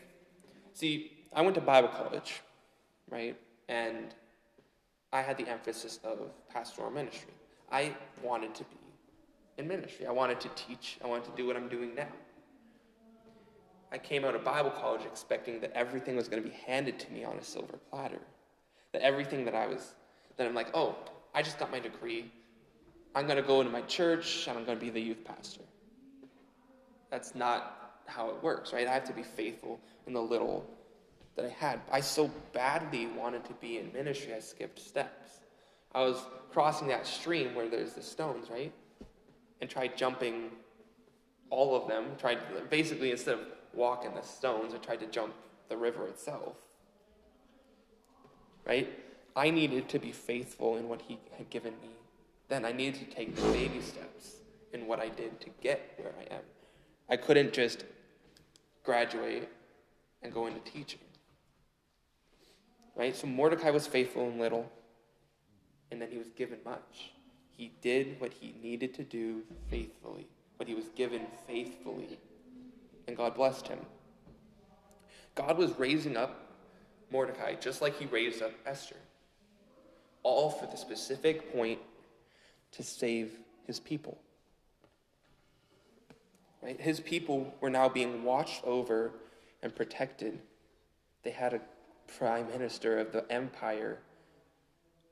see, 0.74 1.12
I 1.34 1.42
went 1.42 1.56
to 1.56 1.60
Bible 1.60 1.88
college 1.88 2.42
right? 3.12 3.36
And 3.68 4.14
I 5.12 5.20
had 5.20 5.36
the 5.36 5.46
emphasis 5.46 6.00
of 6.02 6.18
pastoral 6.48 6.90
ministry. 6.90 7.34
I 7.70 7.94
wanted 8.22 8.54
to 8.56 8.64
be 8.64 8.76
in 9.58 9.68
ministry. 9.68 10.06
I 10.06 10.10
wanted 10.10 10.40
to 10.40 10.48
teach. 10.56 10.98
I 11.04 11.06
wanted 11.06 11.24
to 11.26 11.36
do 11.36 11.46
what 11.46 11.56
I'm 11.56 11.68
doing 11.68 11.94
now. 11.94 12.08
I 13.92 13.98
came 13.98 14.24
out 14.24 14.34
of 14.34 14.42
Bible 14.42 14.70
college 14.70 15.02
expecting 15.04 15.60
that 15.60 15.72
everything 15.74 16.16
was 16.16 16.26
going 16.26 16.42
to 16.42 16.48
be 16.48 16.54
handed 16.66 16.98
to 16.98 17.12
me 17.12 17.24
on 17.24 17.36
a 17.36 17.44
silver 17.44 17.78
platter. 17.90 18.20
That 18.92 19.02
everything 19.02 19.44
that 19.44 19.54
I 19.54 19.66
was, 19.66 19.92
that 20.38 20.46
I'm 20.46 20.54
like, 20.54 20.68
oh, 20.72 20.96
I 21.34 21.42
just 21.42 21.58
got 21.58 21.70
my 21.70 21.78
degree. 21.78 22.32
I'm 23.14 23.26
going 23.26 23.36
to 23.36 23.42
go 23.42 23.60
into 23.60 23.70
my 23.70 23.82
church 23.82 24.46
and 24.48 24.56
I'm 24.56 24.64
going 24.64 24.78
to 24.78 24.84
be 24.84 24.90
the 24.90 25.00
youth 25.00 25.22
pastor. 25.24 25.60
That's 27.10 27.34
not 27.34 28.00
how 28.06 28.30
it 28.30 28.42
works, 28.42 28.72
right? 28.72 28.88
I 28.88 28.94
have 28.94 29.04
to 29.04 29.12
be 29.12 29.22
faithful 29.22 29.78
in 30.06 30.14
the 30.14 30.22
little 30.22 30.66
that 31.36 31.44
I 31.44 31.48
had. 31.48 31.80
I 31.90 32.00
so 32.00 32.30
badly 32.52 33.06
wanted 33.06 33.44
to 33.46 33.54
be 33.54 33.78
in 33.78 33.92
ministry, 33.92 34.34
I 34.34 34.40
skipped 34.40 34.78
steps. 34.78 35.40
I 35.94 36.00
was 36.00 36.24
crossing 36.50 36.88
that 36.88 37.06
stream 37.06 37.54
where 37.54 37.68
there's 37.68 37.94
the 37.94 38.02
stones, 38.02 38.48
right? 38.50 38.72
And 39.60 39.68
tried 39.68 39.96
jumping 39.96 40.50
all 41.50 41.76
of 41.76 41.88
them. 41.88 42.06
Tried 42.18 42.38
basically 42.70 43.10
instead 43.10 43.34
of 43.34 43.40
walking 43.74 44.14
the 44.14 44.22
stones, 44.22 44.74
I 44.74 44.78
tried 44.78 45.00
to 45.00 45.06
jump 45.06 45.34
the 45.68 45.76
river 45.76 46.06
itself. 46.06 46.56
Right? 48.66 48.90
I 49.34 49.50
needed 49.50 49.88
to 49.90 49.98
be 49.98 50.12
faithful 50.12 50.76
in 50.76 50.88
what 50.88 51.02
he 51.02 51.18
had 51.36 51.48
given 51.50 51.72
me. 51.82 51.90
Then 52.48 52.64
I 52.64 52.72
needed 52.72 53.08
to 53.08 53.16
take 53.16 53.34
the 53.34 53.42
baby 53.52 53.80
steps 53.80 54.36
in 54.72 54.86
what 54.86 55.00
I 55.00 55.08
did 55.08 55.40
to 55.40 55.50
get 55.60 55.94
where 55.96 56.12
I 56.18 56.34
am. 56.34 56.42
I 57.08 57.16
couldn't 57.16 57.52
just 57.52 57.84
graduate 58.84 59.48
and 60.22 60.32
go 60.32 60.46
into 60.46 60.60
teaching. 60.60 61.00
Right? 62.94 63.16
So 63.16 63.26
Mordecai 63.26 63.70
was 63.70 63.86
faithful 63.86 64.28
in 64.28 64.38
little, 64.38 64.70
and 65.90 66.00
then 66.00 66.10
he 66.10 66.18
was 66.18 66.28
given 66.30 66.58
much. 66.64 67.12
He 67.56 67.72
did 67.80 68.20
what 68.20 68.32
he 68.32 68.54
needed 68.62 68.94
to 68.94 69.04
do 69.04 69.42
faithfully, 69.70 70.26
what 70.56 70.68
he 70.68 70.74
was 70.74 70.88
given 70.96 71.22
faithfully, 71.46 72.18
and 73.06 73.16
God 73.16 73.34
blessed 73.34 73.68
him. 73.68 73.78
God 75.34 75.56
was 75.56 75.78
raising 75.78 76.16
up 76.16 76.52
Mordecai 77.10 77.54
just 77.54 77.80
like 77.80 77.98
he 77.98 78.06
raised 78.06 78.42
up 78.42 78.52
Esther, 78.66 78.96
all 80.22 80.50
for 80.50 80.66
the 80.66 80.76
specific 80.76 81.52
point 81.52 81.78
to 82.72 82.82
save 82.82 83.32
his 83.66 83.80
people. 83.80 84.18
Right? 86.62 86.80
His 86.80 87.00
people 87.00 87.54
were 87.60 87.70
now 87.70 87.88
being 87.88 88.24
watched 88.24 88.62
over 88.64 89.12
and 89.62 89.74
protected. 89.74 90.38
They 91.22 91.30
had 91.30 91.54
a 91.54 91.60
prime 92.06 92.48
minister 92.48 92.98
of 92.98 93.12
the 93.12 93.30
empire 93.30 93.98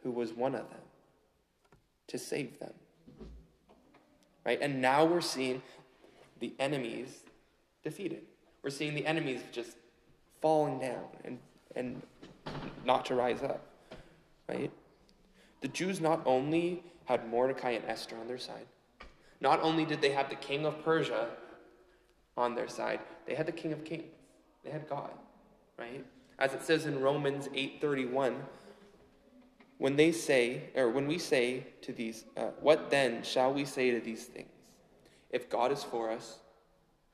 who 0.03 0.11
was 0.11 0.33
one 0.33 0.55
of 0.55 0.69
them 0.71 0.81
to 2.09 2.19
save 2.19 2.59
them. 2.59 2.73
Right? 4.45 4.59
And 4.61 4.81
now 4.81 5.05
we're 5.05 5.21
seeing 5.21 5.63
the 6.41 6.55
enemies 6.59 7.21
defeated. 7.85 8.23
We're 8.63 8.71
seeing 8.71 8.95
the 8.95 9.07
enemies 9.07 9.41
just 9.53 9.77
falling 10.41 10.79
down 10.81 11.05
and, 11.25 11.39
and 11.77 12.03
not 12.85 13.05
to 13.07 13.15
rise 13.15 13.43
up. 13.43 13.65
Right? 14.49 14.71
The 15.61 15.69
Jews 15.69 16.01
not 16.01 16.23
only 16.25 16.83
had 17.05 17.29
Mordecai 17.29 17.71
and 17.73 17.85
Esther 17.85 18.17
on 18.19 18.27
their 18.27 18.39
side, 18.39 18.67
not 19.41 19.61
only 19.63 19.85
did 19.85 20.01
they 20.01 20.11
have 20.11 20.29
the 20.29 20.37
king 20.37 20.67
of 20.67 20.83
Persia 20.85 21.29
on 22.37 22.55
their 22.55 22.69
side, 22.69 23.01
they 23.27 23.35
had 23.35 23.47
the 23.47 23.53
king 23.53 23.73
of 23.73 23.85
kings. 23.85 24.05
They 24.65 24.71
had 24.71 24.89
God, 24.89 25.11
right? 25.79 26.05
As 26.41 26.55
it 26.55 26.63
says 26.63 26.87
in 26.87 27.01
Romans 27.01 27.49
8:31, 27.49 28.47
when 29.77 29.97
they 29.97 30.11
say, 30.11 30.71
or 30.75 30.89
when 30.91 31.07
we 31.07 31.19
say 31.19 31.67
to 31.83 31.93
these, 31.93 32.25
uh, 32.37 32.51
what 32.61 32.91
then 32.91 33.23
shall 33.23 33.53
we 33.53 33.65
say 33.65 33.91
to 33.91 34.01
these 34.01 34.25
things? 34.25 34.51
If 35.31 35.49
God 35.49 35.71
is 35.71 35.85
for 35.85 36.11
us, 36.11 36.39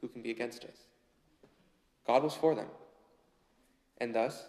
who 0.00 0.08
can 0.08 0.22
be 0.22 0.30
against 0.30 0.64
us? 0.64 0.76
God 2.06 2.22
was 2.22 2.34
for 2.34 2.54
them. 2.54 2.68
And 3.98 4.14
thus, 4.14 4.46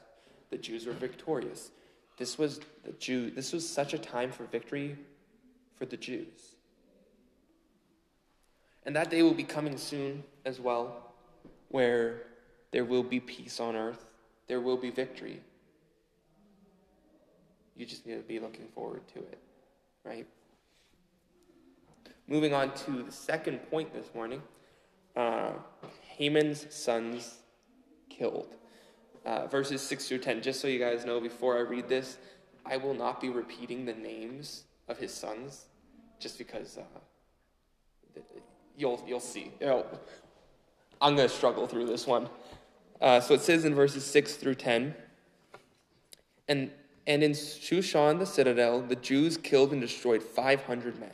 the 0.50 0.58
Jews 0.58 0.86
were 0.86 0.94
victorious. 0.94 1.72
This 2.18 2.38
was 2.38 2.60
the 2.84 2.94
Jew, 2.94 3.30
this 3.32 3.54
was 3.54 3.68
such 3.68 3.94
a 3.94 4.00
time 4.00 4.32
for 4.32 4.46
victory 4.46 4.98
for 5.76 5.86
the 5.86 5.98
Jews. 5.98 6.56
And 8.84 8.96
that 8.96 9.10
day 9.10 9.22
will 9.22 9.34
be 9.34 9.44
coming 9.44 9.78
soon 9.78 10.24
as 10.46 10.60
well, 10.60 11.14
where 11.70 12.24
there 12.72 12.86
will 12.86 13.04
be 13.04 13.20
peace 13.20 13.60
on 13.60 13.76
earth 13.76 14.07
there 14.48 14.62
will 14.62 14.78
be 14.78 14.90
victory. 14.90 15.42
You 17.76 17.86
just 17.86 18.06
need 18.06 18.16
to 18.16 18.22
be 18.22 18.40
looking 18.40 18.68
forward 18.74 19.02
to 19.14 19.20
it, 19.20 19.40
right? 20.04 20.28
Moving 22.28 22.54
on 22.54 22.74
to 22.74 23.04
the 23.04 23.12
second 23.12 23.60
point 23.70 23.94
this 23.94 24.08
morning 24.16 24.42
uh, 25.18 25.52
Haman's 26.18 26.74
sons 26.74 27.40
killed. 28.10 28.56
Uh, 29.26 29.48
verses 29.48 29.82
6 29.82 30.08
through 30.08 30.20
10. 30.20 30.42
Just 30.42 30.62
so 30.62 30.68
you 30.68 30.80
guys 30.80 31.04
know, 31.06 31.20
before 31.20 31.58
I 31.58 31.62
read 31.62 31.90
this, 31.90 32.18
I 32.66 32.78
will 32.78 32.94
not 32.94 33.20
be 33.20 33.30
repeating 33.30 33.86
the 33.86 33.94
names 33.94 34.64
of 34.88 34.98
his 34.98 35.14
sons 35.14 35.66
just 36.20 36.38
because 36.38 36.78
uh, 36.78 38.20
you'll, 38.78 39.04
you'll 39.06 39.20
see. 39.20 39.52
I'm 41.02 41.16
going 41.16 41.28
to 41.28 41.34
struggle 41.34 41.68
through 41.68 41.88
this 41.88 42.08
one. 42.08 42.30
Uh, 43.00 43.20
so 43.20 43.34
it 43.36 43.42
says 43.42 43.66
in 43.66 43.76
verses 43.76 44.04
6 44.06 44.36
through 44.36 44.56
10 44.56 44.96
And 46.48 46.72
And 47.06 47.24
in 47.24 47.32
Shushan, 47.32 48.20
the 48.20 48.26
citadel, 48.26 48.82
the 48.82 48.96
Jews 48.96 49.38
killed 49.38 49.72
and 49.72 49.82
destroyed 49.82 50.24
500 50.24 51.00
men. 51.00 51.12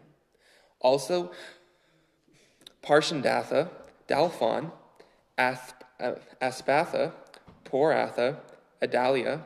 Also, 0.79 1.31
Parshandatha, 2.83 3.69
Dalphon, 4.07 4.71
Asp- 5.37 5.83
uh, 5.99 6.13
Aspatha, 6.41 7.13
Poratha, 7.65 8.37
Adalia, 8.81 9.43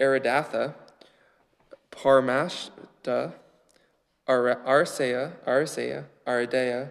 Aridatha, 0.00 0.74
Parmashta, 1.92 3.34
Ar- 4.26 4.62
Arsea, 4.66 5.32
Arsea, 5.46 6.04
Aradea, 6.26 6.90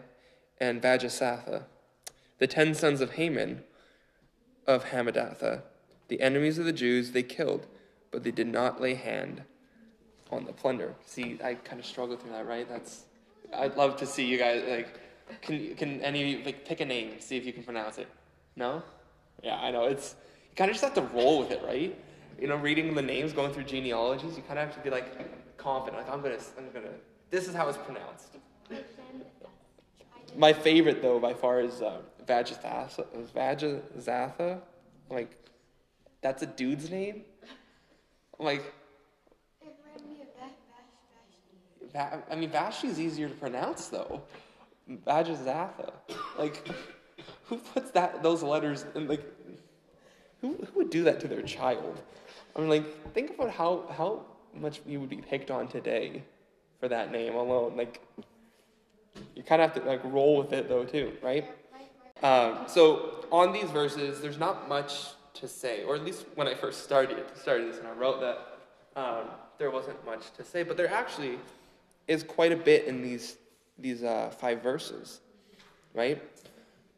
and 0.59 0.81
Vajasatha, 0.81 1.63
the 2.39 2.47
ten 2.47 2.73
sons 2.73 3.01
of 3.01 3.11
Haman 3.13 3.63
of 4.69 4.85
Hamadatha, 4.85 5.63
the 6.09 6.21
enemies 6.21 6.59
of 6.59 6.65
the 6.65 6.71
Jews 6.71 7.11
they 7.11 7.23
killed, 7.23 7.65
but 8.11 8.23
they 8.23 8.31
did 8.31 8.47
not 8.47 8.79
lay 8.79 8.93
hand 8.93 9.41
on 10.31 10.45
the 10.45 10.53
plunder. 10.53 10.93
See, 11.05 11.39
I 11.43 11.55
kind 11.55 11.79
of 11.79 11.87
struggle 11.87 12.15
through 12.15 12.31
that, 12.33 12.47
right? 12.47 12.69
That's 12.69 13.05
I'd 13.53 13.75
love 13.75 13.97
to 13.97 14.05
see 14.05 14.25
you 14.25 14.37
guys 14.37 14.63
like. 14.69 14.99
Can 15.41 15.75
can 15.75 16.01
any 16.01 16.21
of 16.21 16.27
you 16.27 16.45
like 16.45 16.65
pick 16.65 16.81
a 16.81 16.85
name, 16.85 17.19
see 17.19 17.35
if 17.37 17.45
you 17.45 17.53
can 17.53 17.63
pronounce 17.63 17.97
it? 17.97 18.07
No? 18.55 18.83
Yeah, 19.43 19.57
I 19.57 19.71
know. 19.71 19.85
It's 19.85 20.15
you 20.49 20.55
kind 20.55 20.69
of 20.69 20.75
just 20.75 20.83
have 20.83 20.93
to 20.95 21.15
roll 21.17 21.39
with 21.39 21.51
it, 21.51 21.61
right? 21.63 21.95
You 22.39 22.47
know, 22.47 22.55
reading 22.55 22.93
the 22.93 23.01
names, 23.01 23.33
going 23.33 23.51
through 23.51 23.63
genealogies, 23.63 24.37
you 24.37 24.43
kind 24.43 24.59
of 24.59 24.67
have 24.67 24.75
to 24.75 24.81
be 24.81 24.91
like 24.91 25.57
confident. 25.57 26.03
Like 26.03 26.13
I'm 26.13 26.21
gonna, 26.21 26.39
I'm 26.57 26.71
gonna. 26.71 26.93
This 27.31 27.47
is 27.47 27.55
how 27.55 27.67
it's 27.69 27.77
pronounced. 27.77 28.37
My 30.37 30.53
favorite, 30.53 31.01
though, 31.01 31.19
by 31.19 31.33
far, 31.33 31.61
is 31.61 31.81
uh, 31.81 32.01
Vajathatha. 32.29 33.05
Vajazatha. 33.35 34.61
Like, 35.09 35.35
that's 36.21 36.43
a 36.43 36.45
dude's 36.45 36.89
name. 36.89 37.23
Like, 38.37 38.73
I 41.95 42.35
mean, 42.35 42.51
Vashti 42.51 42.87
is 42.87 42.99
easier 42.99 43.27
to 43.27 43.33
pronounce, 43.35 43.87
though. 43.87 44.21
Vajazatha. 44.89 45.91
Like, 46.37 46.69
who 47.45 47.57
puts 47.57 47.91
that 47.91 48.21
those 48.21 48.43
letters 48.43 48.85
in, 48.95 49.07
like, 49.07 49.23
who, 50.41 50.53
who 50.53 50.79
would 50.79 50.89
do 50.89 51.03
that 51.03 51.19
to 51.21 51.27
their 51.27 51.41
child? 51.41 51.99
I 52.55 52.59
mean, 52.59 52.69
like, 52.69 53.13
think 53.13 53.31
about 53.31 53.49
how, 53.49 53.85
how 53.89 54.25
much 54.53 54.81
you 54.85 54.99
would 54.99 55.09
be 55.09 55.17
picked 55.17 55.51
on 55.51 55.67
today 55.67 56.23
for 56.79 56.87
that 56.87 57.11
name 57.11 57.35
alone. 57.35 57.75
Like, 57.75 58.01
you 59.35 59.43
kind 59.43 59.61
of 59.61 59.73
have 59.73 59.83
to, 59.83 59.89
like, 59.89 60.03
roll 60.03 60.37
with 60.37 60.53
it, 60.53 60.69
though, 60.69 60.85
too, 60.85 61.13
right? 61.21 61.45
Um, 62.21 62.59
so 62.67 63.25
on 63.31 63.53
these 63.53 63.69
verses, 63.71 64.21
there's 64.21 64.37
not 64.37 64.67
much 64.67 65.07
to 65.35 65.47
say, 65.47 65.83
or 65.83 65.95
at 65.95 66.03
least 66.03 66.25
when 66.35 66.47
I 66.47 66.53
first 66.53 66.83
started 66.83 67.23
started 67.35 67.71
this 67.71 67.79
and 67.79 67.87
I 67.87 67.93
wrote 67.93 68.19
that, 68.19 68.57
um, 68.99 69.25
there 69.57 69.71
wasn't 69.71 70.03
much 70.05 70.31
to 70.37 70.43
say. 70.43 70.63
But 70.63 70.77
there 70.77 70.91
actually 70.91 71.39
is 72.07 72.23
quite 72.23 72.51
a 72.51 72.57
bit 72.57 72.85
in 72.85 73.01
these 73.01 73.37
these 73.77 74.03
uh, 74.03 74.29
five 74.37 74.61
verses, 74.61 75.21
right? 75.93 76.21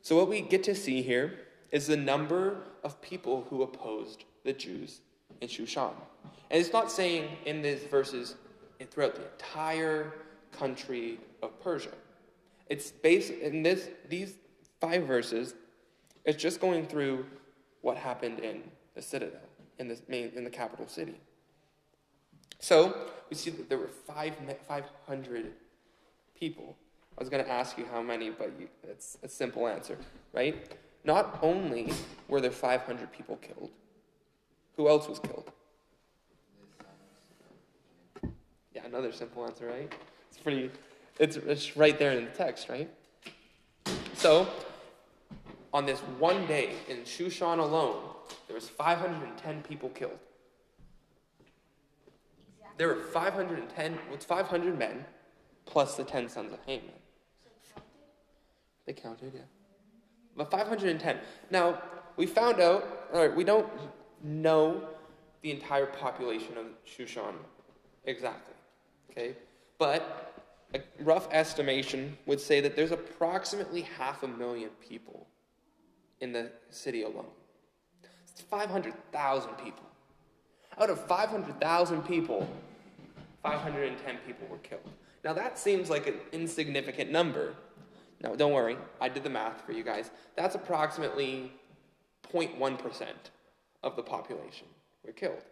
So 0.02 0.16
what 0.16 0.28
we 0.28 0.42
get 0.42 0.64
to 0.64 0.74
see 0.74 1.02
here 1.04 1.40
is 1.72 1.86
the 1.86 1.98
number 1.98 2.58
of 2.84 3.00
people 3.02 3.46
who 3.50 3.62
opposed 3.62 4.26
the 4.44 4.54
Jews 4.54 5.02
in 5.42 5.48
Shushan, 5.48 5.94
and 6.50 6.60
it's 6.60 6.74
not 6.74 6.92
saying 6.92 7.30
in 7.46 7.62
these 7.62 7.84
verses 7.84 8.36
throughout 8.90 9.16
the 9.16 9.24
entire 9.32 10.14
country 10.52 11.20
of 11.44 11.60
Persia. 11.62 11.92
It's 12.70 12.90
based 12.90 13.32
in 13.32 13.62
this 13.62 13.90
these 14.10 14.36
five 14.82 15.04
verses. 15.04 15.54
It's 16.26 16.42
just 16.42 16.60
going 16.60 16.86
through 16.86 17.26
what 17.82 17.96
happened 17.96 18.40
in 18.40 18.64
the 18.96 19.02
citadel, 19.02 19.40
in 19.80 19.88
the 19.88 19.98
main, 20.10 20.32
in 20.36 20.44
the 20.44 20.50
capital 20.50 20.88
city. 20.88 21.16
So 22.60 22.96
we 23.30 23.36
see 23.36 23.52
that 23.52 23.70
there 23.70 23.78
were 23.78 23.88
five 23.88 24.36
five 24.68 24.86
hundred 25.08 25.54
people. 26.38 26.76
I 27.18 27.22
was 27.22 27.30
going 27.30 27.44
to 27.44 27.52
ask 27.52 27.78
you 27.78 27.86
how 27.92 28.02
many, 28.02 28.30
but 28.30 28.52
you, 28.60 28.68
it's 28.84 29.18
a 29.24 29.30
simple 29.30 29.68
answer, 29.68 29.98
right? 30.34 30.76
Not 31.04 31.40
only 31.42 31.92
were 32.28 32.42
there 32.42 32.52
500 32.52 33.12
people 33.12 33.36
killed, 33.38 33.70
who 34.78 34.88
else 34.88 35.08
was 35.08 35.20
killed? 35.20 35.52
Yeah, 38.74 38.86
another 38.86 39.12
simple 39.12 39.46
answer, 39.46 39.68
right? 39.68 39.92
It's 40.30 40.40
pretty, 40.40 40.72
it's, 41.20 41.36
it's 41.36 41.76
right 41.76 41.98
there 42.00 42.12
in 42.12 42.26
the 42.26 42.32
text, 42.32 42.70
right? 42.70 42.90
So, 44.14 44.48
on 45.74 45.86
this 45.86 46.00
one 46.20 46.46
day 46.48 46.74
in 46.90 46.98
Shushan 47.00 47.60
alone, 47.60 48.04
there 48.48 48.56
was 48.56 48.68
510 48.68 49.64
people 49.64 49.90
killed. 49.90 50.20
There 52.78 52.88
were 52.88 52.96
510, 52.96 53.98
what's 54.10 54.26
500 54.26 54.78
men 54.78 55.06
plus 55.66 55.96
the 55.96 56.04
10 56.04 56.30
sons 56.30 56.52
of 56.52 56.60
Haman. 56.66 56.90
They 58.86 58.94
counted, 58.94 59.34
yeah. 59.34 59.42
But 60.36 60.50
510. 60.50 61.20
Now, 61.50 61.82
we 62.18 62.26
found 62.26 62.60
out, 62.60 63.08
all 63.14 63.20
right, 63.20 63.36
we 63.36 63.44
don't 63.44 63.68
know 64.24 64.84
the 65.42 65.52
entire 65.52 65.86
population 65.86 66.58
of 66.58 66.66
Shushan 66.86 67.34
exactly, 68.06 68.56
okay? 69.10 69.36
But 69.78 70.34
a 70.74 70.82
rough 71.02 71.28
estimation 71.32 72.18
would 72.26 72.40
say 72.40 72.62
that 72.62 72.76
there's 72.76 72.92
approximately 72.92 73.82
half 73.82 74.24
a 74.24 74.28
million 74.28 74.70
people 74.88 75.28
in 76.22 76.32
the 76.32 76.52
city 76.70 77.04
alone. 77.04 77.26
It's 78.32 78.42
500,000 78.42 79.54
people. 79.56 79.84
Out 80.80 80.90
of 80.90 81.06
500,000 81.06 82.04
people, 82.04 82.48
510 83.44 84.18
people 84.26 84.48
were 84.50 84.58
killed. 84.60 84.90
Now 85.24 85.34
that 85.34 85.60
seems 85.60 85.90
like 85.90 86.08
an 86.08 86.16
insignificant 86.32 87.12
number. 87.12 87.54
Now 88.22 88.36
don't 88.36 88.54
worry, 88.54 88.78
I 89.00 89.10
did 89.10 89.24
the 89.24 89.30
math 89.30 89.66
for 89.66 89.74
you 89.74 89.84
guys. 89.84 90.12
That's 90.36 90.56
approximately 90.56 91.52
0.1% 92.32 93.04
of 93.84 93.96
the 93.96 94.04
population 94.04 94.68
were 95.06 95.12
killed. 95.12 95.44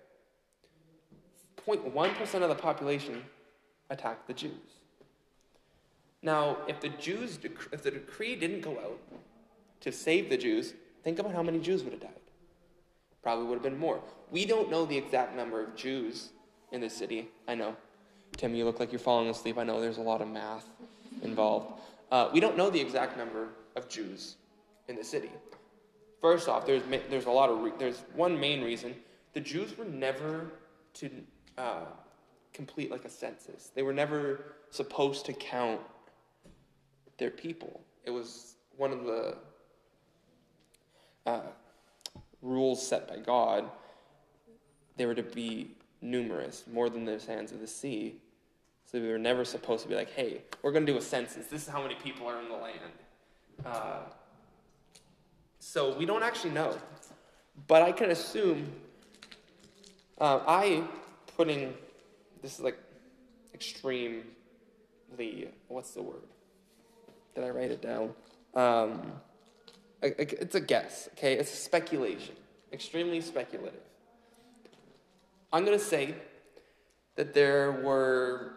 0.1% 1.68 2.42
of 2.42 2.50
the 2.50 2.56
population 2.56 3.24
attacked 3.90 4.28
the 4.28 4.34
Jews. 4.34 4.54
Now, 6.22 6.58
if 6.68 6.80
the 6.80 6.90
Jews, 6.90 7.40
if 7.72 7.82
the 7.82 7.92
decree 7.92 8.36
didn't 8.36 8.62
go 8.62 8.72
out 8.72 9.00
to 9.82 9.92
save 9.92 10.30
the 10.30 10.38
Jews, 10.38 10.74
think 11.04 11.20
about 11.20 11.34
how 11.34 11.44
many 11.44 11.60
Jews 11.60 11.84
would 11.84 11.94
have 11.94 12.02
died. 12.02 12.12
Probably 13.22 13.46
would 13.46 13.56
have 13.56 13.64
been 13.64 13.78
more. 13.78 14.02
We 14.32 14.46
don't 14.46 14.70
know 14.70 14.86
the 14.86 14.98
exact 14.98 15.36
number 15.36 15.64
of 15.64 15.76
Jews 15.76 16.30
in 16.72 16.82
the 16.82 16.90
city. 16.90 17.30
I 17.48 17.56
know. 17.56 17.76
Tim, 18.38 18.56
you 18.56 18.66
look 18.66 18.80
like 18.80 18.92
you're 18.92 19.00
falling 19.00 19.30
asleep. 19.30 19.58
I 19.58 19.64
know 19.64 19.82
there's 19.82 19.98
a 19.98 20.02
lot 20.02 20.22
of 20.22 20.28
math 20.28 20.66
involved. 21.24 21.80
Uh, 22.12 22.30
we 22.32 22.40
don't 22.40 22.58
know 22.58 22.70
the 22.70 22.80
exact 22.80 23.18
number 23.18 23.50
of 23.76 23.90
Jews 23.90 24.36
in 24.88 24.96
the 24.96 25.04
city. 25.04 25.32
First 26.22 26.50
off, 26.50 26.66
there's 26.66 26.84
there's 27.10 27.26
a 27.26 27.32
lot 27.32 27.50
of 27.50 27.60
re- 27.60 27.72
there's 27.78 28.04
one 28.14 28.40
main 28.40 28.62
reason 28.62 28.96
the 29.34 29.40
Jews 29.40 29.78
were 29.78 29.86
never 29.86 30.52
to 30.96 31.10
uh, 31.58 31.86
complete 32.54 32.92
like 32.92 33.06
a 33.06 33.10
census. 33.10 33.72
They 33.74 33.84
were 33.84 33.94
never 33.94 34.56
supposed 34.70 35.26
to 35.28 35.34
count 35.34 35.82
their 37.18 37.30
people. 37.30 37.82
It 38.06 38.12
was 38.12 38.56
one 38.78 38.92
of 38.92 39.06
the 39.06 39.38
uh, 41.30 41.42
rules 42.42 42.86
set 42.86 43.08
by 43.08 43.18
God. 43.18 43.70
They 44.98 45.06
were 45.06 45.16
to 45.16 45.24
be 45.24 45.72
numerous, 46.02 46.64
more 46.72 46.90
than 46.90 47.06
the 47.06 47.20
sands 47.20 47.52
of 47.52 47.60
the 47.60 47.68
sea. 47.68 48.16
So 48.86 49.00
we 49.00 49.08
were 49.08 49.20
never 49.20 49.46
supposed 49.46 49.84
to 49.84 49.90
be 49.90 49.96
like, 49.96 50.12
hey, 50.12 50.42
we're 50.62 50.72
going 50.72 50.86
to 50.86 50.92
do 50.92 50.98
a 50.98 51.02
census. 51.02 51.48
This 51.48 51.64
is 51.64 51.70
how 51.70 51.82
many 51.82 51.96
people 51.96 52.28
are 52.28 52.40
in 52.40 52.50
the 52.50 52.56
land. 52.56 52.94
Uh, 53.66 54.00
so 55.60 55.96
we 55.96 56.06
don't 56.06 56.24
actually 56.24 56.52
know. 56.52 56.76
But 57.68 57.82
I 57.82 57.92
can 57.92 58.10
assume, 58.12 58.72
uh, 60.20 60.40
I 60.48 60.84
putting, 61.38 61.74
this 62.42 62.58
is 62.58 62.62
like 62.62 62.80
extremely, 63.54 64.24
what's 65.68 65.92
the 65.92 66.02
word? 66.02 66.24
Did 67.36 67.44
I 67.44 67.50
write 67.50 67.72
it 67.72 67.82
down? 67.82 68.14
Um, 68.56 69.12
it's 70.02 70.56
a 70.56 70.62
guess, 70.62 71.10
okay? 71.14 71.34
It's 71.34 71.52
a 71.52 71.56
speculation, 71.56 72.36
extremely 72.72 73.22
speculative. 73.22 73.82
I'm 75.52 75.66
going 75.66 75.78
to 75.78 75.84
say 75.84 76.16
that 77.16 77.34
there 77.34 77.72
were 77.72 78.54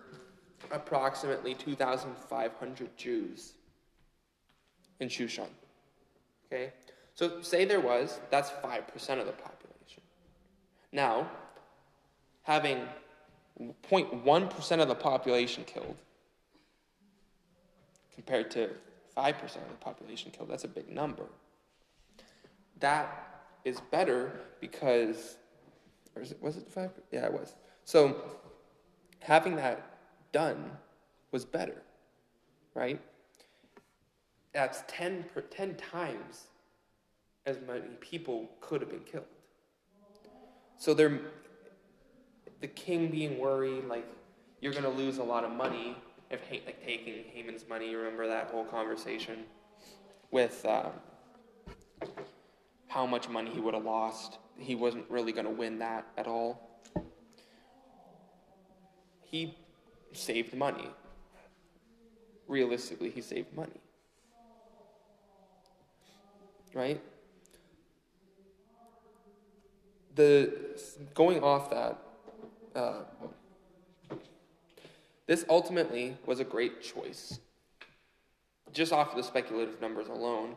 approximately 0.70 1.54
2,500 1.54 2.96
Jews 2.96 3.52
in 5.00 5.08
Shushan. 5.08 5.48
Okay? 6.46 6.72
So 7.14 7.42
say 7.42 7.64
there 7.64 7.80
was, 7.80 8.20
that's 8.30 8.50
5% 8.50 9.20
of 9.20 9.26
the 9.26 9.32
population. 9.32 10.02
Now, 10.92 11.30
having 12.42 12.86
0.1% 13.60 14.80
of 14.80 14.88
the 14.88 14.94
population 14.94 15.64
killed 15.64 15.96
compared 18.14 18.50
to 18.52 18.70
5% 19.16 19.42
of 19.42 19.52
the 19.52 19.74
population 19.80 20.30
killed, 20.30 20.48
that's 20.48 20.64
a 20.64 20.68
big 20.68 20.88
number. 20.88 21.26
That 22.80 23.46
is 23.64 23.80
better 23.90 24.32
because 24.60 25.36
or 26.14 26.22
it, 26.22 26.38
was 26.40 26.56
it 26.56 26.68
five? 26.68 26.90
Yeah, 27.10 27.26
it 27.26 27.32
was. 27.32 27.54
So 27.84 28.16
having 29.20 29.56
that 29.56 29.98
done 30.32 30.70
was 31.30 31.44
better, 31.44 31.82
right? 32.74 33.00
That's 34.52 34.82
10, 34.88 35.24
per, 35.34 35.40
10 35.40 35.76
times 35.76 36.48
as 37.46 37.58
many 37.66 37.80
people 38.00 38.50
could 38.60 38.80
have 38.82 38.90
been 38.90 39.00
killed. 39.00 39.24
So 40.76 40.92
they're, 40.94 41.20
the 42.60 42.68
king 42.68 43.08
being 43.08 43.38
worried, 43.38 43.84
like, 43.84 44.06
you're 44.60 44.72
going 44.72 44.84
to 44.84 44.90
lose 44.90 45.18
a 45.18 45.24
lot 45.24 45.44
of 45.44 45.52
money 45.52 45.96
if 46.32 46.40
like 46.50 46.84
taking 46.84 47.24
Haman's 47.32 47.68
money. 47.68 47.90
You 47.90 47.98
remember 47.98 48.26
that 48.26 48.48
whole 48.50 48.64
conversation 48.64 49.44
with 50.30 50.64
uh, 50.64 50.88
how 52.88 53.06
much 53.06 53.28
money 53.28 53.50
he 53.50 53.60
would 53.60 53.74
have 53.74 53.84
lost. 53.84 54.38
He 54.58 54.74
wasn't 54.74 55.04
really 55.10 55.32
going 55.32 55.44
to 55.44 55.50
win 55.50 55.78
that 55.78 56.06
at 56.16 56.26
all. 56.26 56.80
He 59.22 59.56
saved 60.12 60.54
money. 60.54 60.88
Realistically, 62.48 63.10
he 63.10 63.20
saved 63.20 63.54
money. 63.54 63.80
Right? 66.74 67.00
The 70.14 70.52
going 71.14 71.42
off 71.42 71.70
that, 71.70 71.98
uh, 72.74 73.00
this 75.26 75.44
ultimately 75.48 76.16
was 76.26 76.40
a 76.40 76.44
great 76.44 76.82
choice, 76.82 77.38
just 78.72 78.92
off 78.92 79.10
of 79.10 79.16
the 79.16 79.22
speculative 79.22 79.80
numbers 79.80 80.08
alone, 80.08 80.56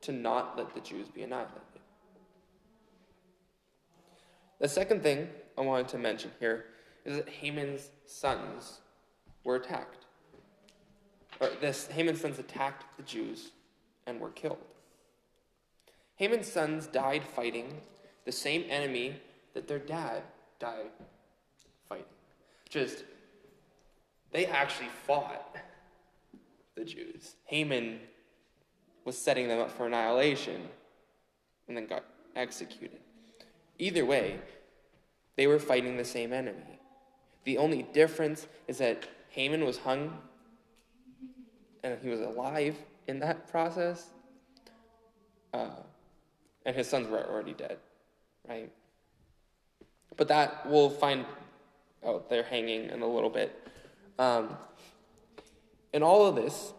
to 0.00 0.12
not 0.12 0.56
let 0.56 0.74
the 0.74 0.80
Jews 0.80 1.08
be 1.08 1.22
annihilated. 1.22 1.62
The 4.60 4.68
second 4.68 5.02
thing 5.02 5.28
I 5.56 5.60
wanted 5.60 5.88
to 5.88 5.98
mention 5.98 6.30
here 6.40 6.66
is 7.04 7.16
that 7.16 7.28
Haman's 7.28 7.90
sons 8.06 8.80
were 9.44 9.56
attacked. 9.56 10.04
Or 11.40 11.50
this 11.60 11.86
Haman's 11.86 12.20
sons 12.20 12.38
attacked 12.38 12.84
the 12.96 13.02
Jews 13.04 13.52
and 14.06 14.20
were 14.20 14.30
killed. 14.30 14.58
Haman's 16.16 16.50
sons 16.50 16.86
died 16.88 17.22
fighting 17.22 17.80
the 18.24 18.32
same 18.32 18.64
enemy 18.68 19.20
that 19.54 19.68
their 19.68 19.78
dad 19.78 20.22
died 20.58 20.90
fighting. 21.88 22.04
Just 22.68 23.04
they 24.32 24.46
actually 24.46 24.88
fought 25.06 25.56
the 26.74 26.84
Jews. 26.84 27.36
Haman 27.44 28.00
was 29.04 29.16
setting 29.16 29.48
them 29.48 29.60
up 29.60 29.70
for 29.70 29.86
annihilation 29.86 30.68
and 31.66 31.76
then 31.76 31.86
got 31.86 32.04
executed. 32.36 33.00
Either 33.78 34.04
way, 34.04 34.38
they 35.36 35.46
were 35.46 35.58
fighting 35.58 35.96
the 35.96 36.04
same 36.04 36.32
enemy. 36.32 36.80
The 37.44 37.58
only 37.58 37.84
difference 37.92 38.46
is 38.66 38.78
that 38.78 39.06
Haman 39.30 39.64
was 39.64 39.78
hung 39.78 40.18
and 41.82 41.98
he 42.02 42.08
was 42.08 42.20
alive 42.20 42.76
in 43.06 43.18
that 43.20 43.48
process, 43.50 44.10
uh, 45.54 45.70
and 46.66 46.76
his 46.76 46.88
sons 46.88 47.08
were 47.08 47.24
already 47.24 47.54
dead, 47.54 47.78
right? 48.48 48.70
But 50.16 50.28
that 50.28 50.68
we'll 50.68 50.90
find 50.90 51.24
out 52.06 52.28
they're 52.28 52.42
hanging 52.42 52.90
in 52.90 53.00
a 53.00 53.06
little 53.06 53.30
bit. 53.30 53.66
Um, 54.18 54.56
in 55.92 56.02
all 56.02 56.26
of 56.26 56.34
this, 56.34 56.72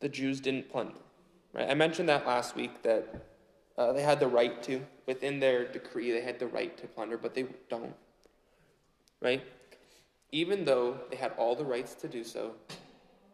the 0.00 0.08
Jews 0.08 0.40
didn't 0.40 0.70
plunder. 0.70 0.94
Right? 1.52 1.68
I 1.68 1.74
mentioned 1.74 2.08
that 2.08 2.26
last 2.26 2.56
week 2.56 2.82
that 2.82 3.26
uh, 3.78 3.92
they 3.92 4.02
had 4.02 4.20
the 4.20 4.26
right 4.26 4.62
to, 4.64 4.84
within 5.06 5.40
their 5.40 5.64
decree, 5.64 6.10
they 6.12 6.20
had 6.20 6.38
the 6.38 6.46
right 6.46 6.76
to 6.78 6.86
plunder, 6.86 7.16
but 7.16 7.34
they 7.34 7.46
don't. 7.68 7.94
Right? 9.20 9.42
Even 10.32 10.64
though 10.64 10.98
they 11.10 11.16
had 11.16 11.32
all 11.36 11.54
the 11.54 11.64
rights 11.64 11.94
to 11.96 12.08
do 12.08 12.24
so, 12.24 12.52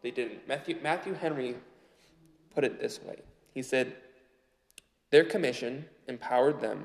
they 0.03 0.11
didn't. 0.11 0.47
Matthew, 0.47 0.79
Matthew 0.83 1.15
Henry 1.15 1.57
put 2.55 2.65
it 2.65 2.81
this 2.81 3.03
way 3.03 3.19
He 3.55 3.63
said, 3.63 3.95
Their 5.11 5.25
commission 5.25 5.87
empowered 6.09 6.61
them 6.61 6.85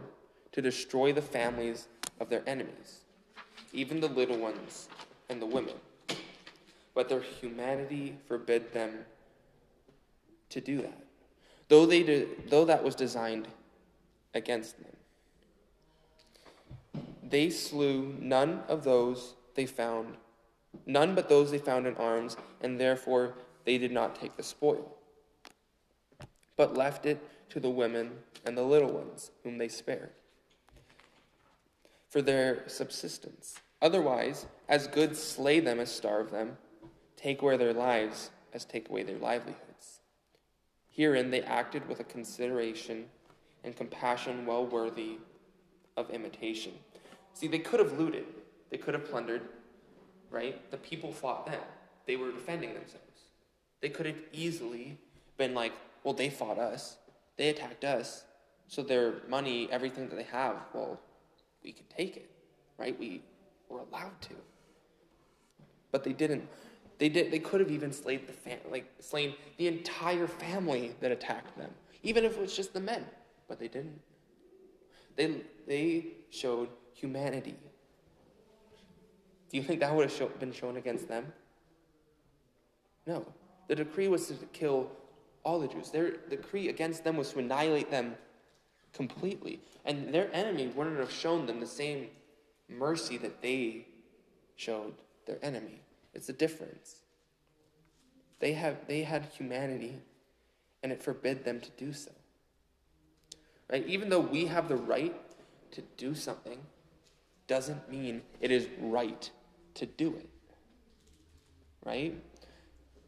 to 0.51 0.61
destroy 0.61 1.13
the 1.13 1.21
families 1.21 1.87
of 2.19 2.29
their 2.29 2.43
enemies, 2.47 3.01
even 3.73 3.99
the 3.99 4.09
little 4.09 4.37
ones 4.37 4.89
and 5.31 5.41
the 5.41 5.45
women. 5.45 5.73
But 6.93 7.07
their 7.07 7.21
humanity 7.21 8.17
forbid 8.27 8.73
them 8.73 9.05
to 10.49 10.59
do 10.59 10.81
that, 10.81 11.05
though, 11.69 11.85
they 11.85 12.27
though 12.47 12.65
that 12.65 12.83
was 12.83 12.93
designed 12.93 13.47
against 14.33 14.75
them. 14.77 14.91
They 17.23 17.49
slew 17.49 18.13
none 18.19 18.63
of 18.67 18.83
those 18.83 19.35
they 19.55 19.65
found, 19.65 20.17
none 20.85 21.15
but 21.15 21.29
those 21.29 21.49
they 21.49 21.57
found 21.57 21.87
in 21.87 21.95
arms, 21.95 22.35
and 22.59 22.77
therefore 22.77 23.35
they 23.63 23.77
did 23.77 23.93
not 23.93 24.19
take 24.19 24.35
the 24.35 24.43
spoil, 24.43 24.97
but 26.57 26.75
left 26.75 27.05
it 27.05 27.25
to 27.51 27.61
the 27.61 27.69
women 27.69 28.11
and 28.45 28.57
the 28.57 28.63
little 28.63 28.91
ones, 28.91 29.31
whom 29.43 29.57
they 29.57 29.69
spared, 29.69 30.11
for 32.09 32.21
their 32.21 32.67
subsistence. 32.67 33.55
Otherwise, 33.81 34.45
as 34.69 34.87
good 34.87 35.17
slay 35.17 35.59
them 35.59 35.79
as 35.79 35.91
starve 35.91 36.31
them, 36.31 36.57
take 37.17 37.41
away 37.41 37.57
their 37.57 37.73
lives 37.73 38.29
as 38.53 38.65
take 38.65 38.89
away 38.89 39.03
their 39.03 39.17
livelihoods. 39.17 40.01
Herein 40.89 41.31
they 41.31 41.41
acted 41.41 41.87
with 41.87 41.99
a 41.99 42.03
consideration 42.03 43.05
and 43.63 43.75
compassion 43.75 44.45
well 44.45 44.65
worthy 44.65 45.17
of 45.97 46.09
imitation. 46.09 46.73
See, 47.33 47.47
they 47.47 47.59
could 47.59 47.79
have 47.79 47.97
looted, 47.97 48.25
they 48.69 48.77
could 48.77 48.93
have 48.93 49.09
plundered, 49.09 49.41
right? 50.29 50.69
The 50.69 50.77
people 50.77 51.11
fought 51.11 51.45
them, 51.45 51.61
they 52.05 52.15
were 52.15 52.31
defending 52.31 52.73
themselves. 52.73 53.05
They 53.81 53.89
could 53.89 54.05
have 54.05 54.21
easily 54.31 54.97
been 55.37 55.55
like, 55.55 55.73
well, 56.03 56.13
they 56.13 56.29
fought 56.29 56.59
us, 56.59 56.97
they 57.37 57.49
attacked 57.49 57.83
us, 57.83 58.25
so 58.67 58.83
their 58.83 59.15
money, 59.27 59.67
everything 59.71 60.07
that 60.09 60.15
they 60.15 60.23
have, 60.23 60.55
well, 60.73 60.99
we 61.63 61.71
can 61.71 61.85
take 61.95 62.15
it, 62.15 62.29
right? 62.77 62.97
We 62.97 63.21
were 63.71 63.79
allowed 63.79 64.19
to. 64.21 64.35
But 65.91 66.03
they 66.03 66.13
didn't. 66.13 66.47
They 66.97 67.09
did. 67.09 67.31
They 67.31 67.39
could 67.39 67.59
have 67.61 67.71
even 67.71 67.91
slain 67.91 68.21
the 68.27 68.33
fam- 68.33 68.59
like 68.69 68.85
slain 68.99 69.33
the 69.57 69.67
entire 69.67 70.27
family 70.27 70.95
that 70.99 71.11
attacked 71.11 71.57
them, 71.57 71.71
even 72.03 72.23
if 72.23 72.37
it 72.37 72.41
was 72.41 72.55
just 72.55 72.73
the 72.73 72.79
men. 72.79 73.05
But 73.47 73.59
they 73.59 73.67
didn't. 73.67 73.99
They 75.15 75.41
they 75.67 76.05
showed 76.29 76.69
humanity. 76.93 77.55
Do 79.49 79.57
you 79.57 79.63
think 79.63 79.81
that 79.81 79.93
would 79.93 80.09
have 80.09 80.17
show, 80.17 80.27
been 80.39 80.53
shown 80.53 80.77
against 80.77 81.07
them? 81.09 81.33
No. 83.05 83.25
The 83.67 83.75
decree 83.75 84.07
was 84.07 84.27
to 84.27 84.33
kill 84.53 84.89
all 85.43 85.59
the 85.59 85.67
Jews. 85.67 85.89
Their 85.89 86.17
decree 86.29 86.69
against 86.69 87.03
them 87.03 87.17
was 87.17 87.31
to 87.33 87.39
annihilate 87.39 87.91
them 87.91 88.15
completely. 88.93 89.59
And 89.85 90.13
their 90.13 90.29
enemy 90.33 90.67
wouldn't 90.67 90.99
have 90.99 91.11
shown 91.11 91.45
them 91.45 91.59
the 91.59 91.67
same 91.67 92.07
mercy 92.77 93.17
that 93.17 93.41
they 93.41 93.87
showed 94.55 94.93
their 95.25 95.37
enemy. 95.43 95.81
It's 96.13 96.29
a 96.29 96.33
difference. 96.33 96.97
They, 98.39 98.53
have, 98.53 98.87
they 98.87 99.03
had 99.03 99.25
humanity, 99.25 99.99
and 100.83 100.91
it 100.91 101.01
forbid 101.01 101.45
them 101.45 101.59
to 101.59 101.69
do 101.71 101.93
so. 101.93 102.11
Right? 103.71 103.85
Even 103.87 104.09
though 104.09 104.19
we 104.19 104.45
have 104.47 104.67
the 104.67 104.75
right 104.75 105.15
to 105.71 105.81
do 105.97 106.13
something, 106.13 106.59
doesn't 107.47 107.89
mean 107.89 108.21
it 108.39 108.51
is 108.51 108.67
right 108.79 109.29
to 109.75 109.85
do 109.85 110.15
it. 110.15 110.29
Right? 111.85 112.15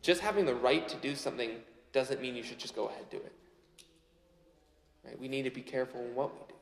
Just 0.02 0.22
having 0.22 0.46
the 0.46 0.56
right 0.56 0.88
to 0.88 0.98
do 0.98 1.16
something 1.16 1.52
doesn't 1.94 2.22
mean 2.22 2.36
you 2.36 2.44
should 2.44 2.60
just 2.60 2.76
go 2.76 2.88
ahead 2.88 3.02
and 3.02 3.10
do 3.10 3.18
it. 3.18 3.34
Right? 5.06 5.20
We 5.20 5.28
need 5.28 5.44
to 5.44 5.50
be 5.50 5.62
careful 5.62 6.02
in 6.02 6.16
what 6.16 6.34
we 6.34 6.40
do. 6.48 6.53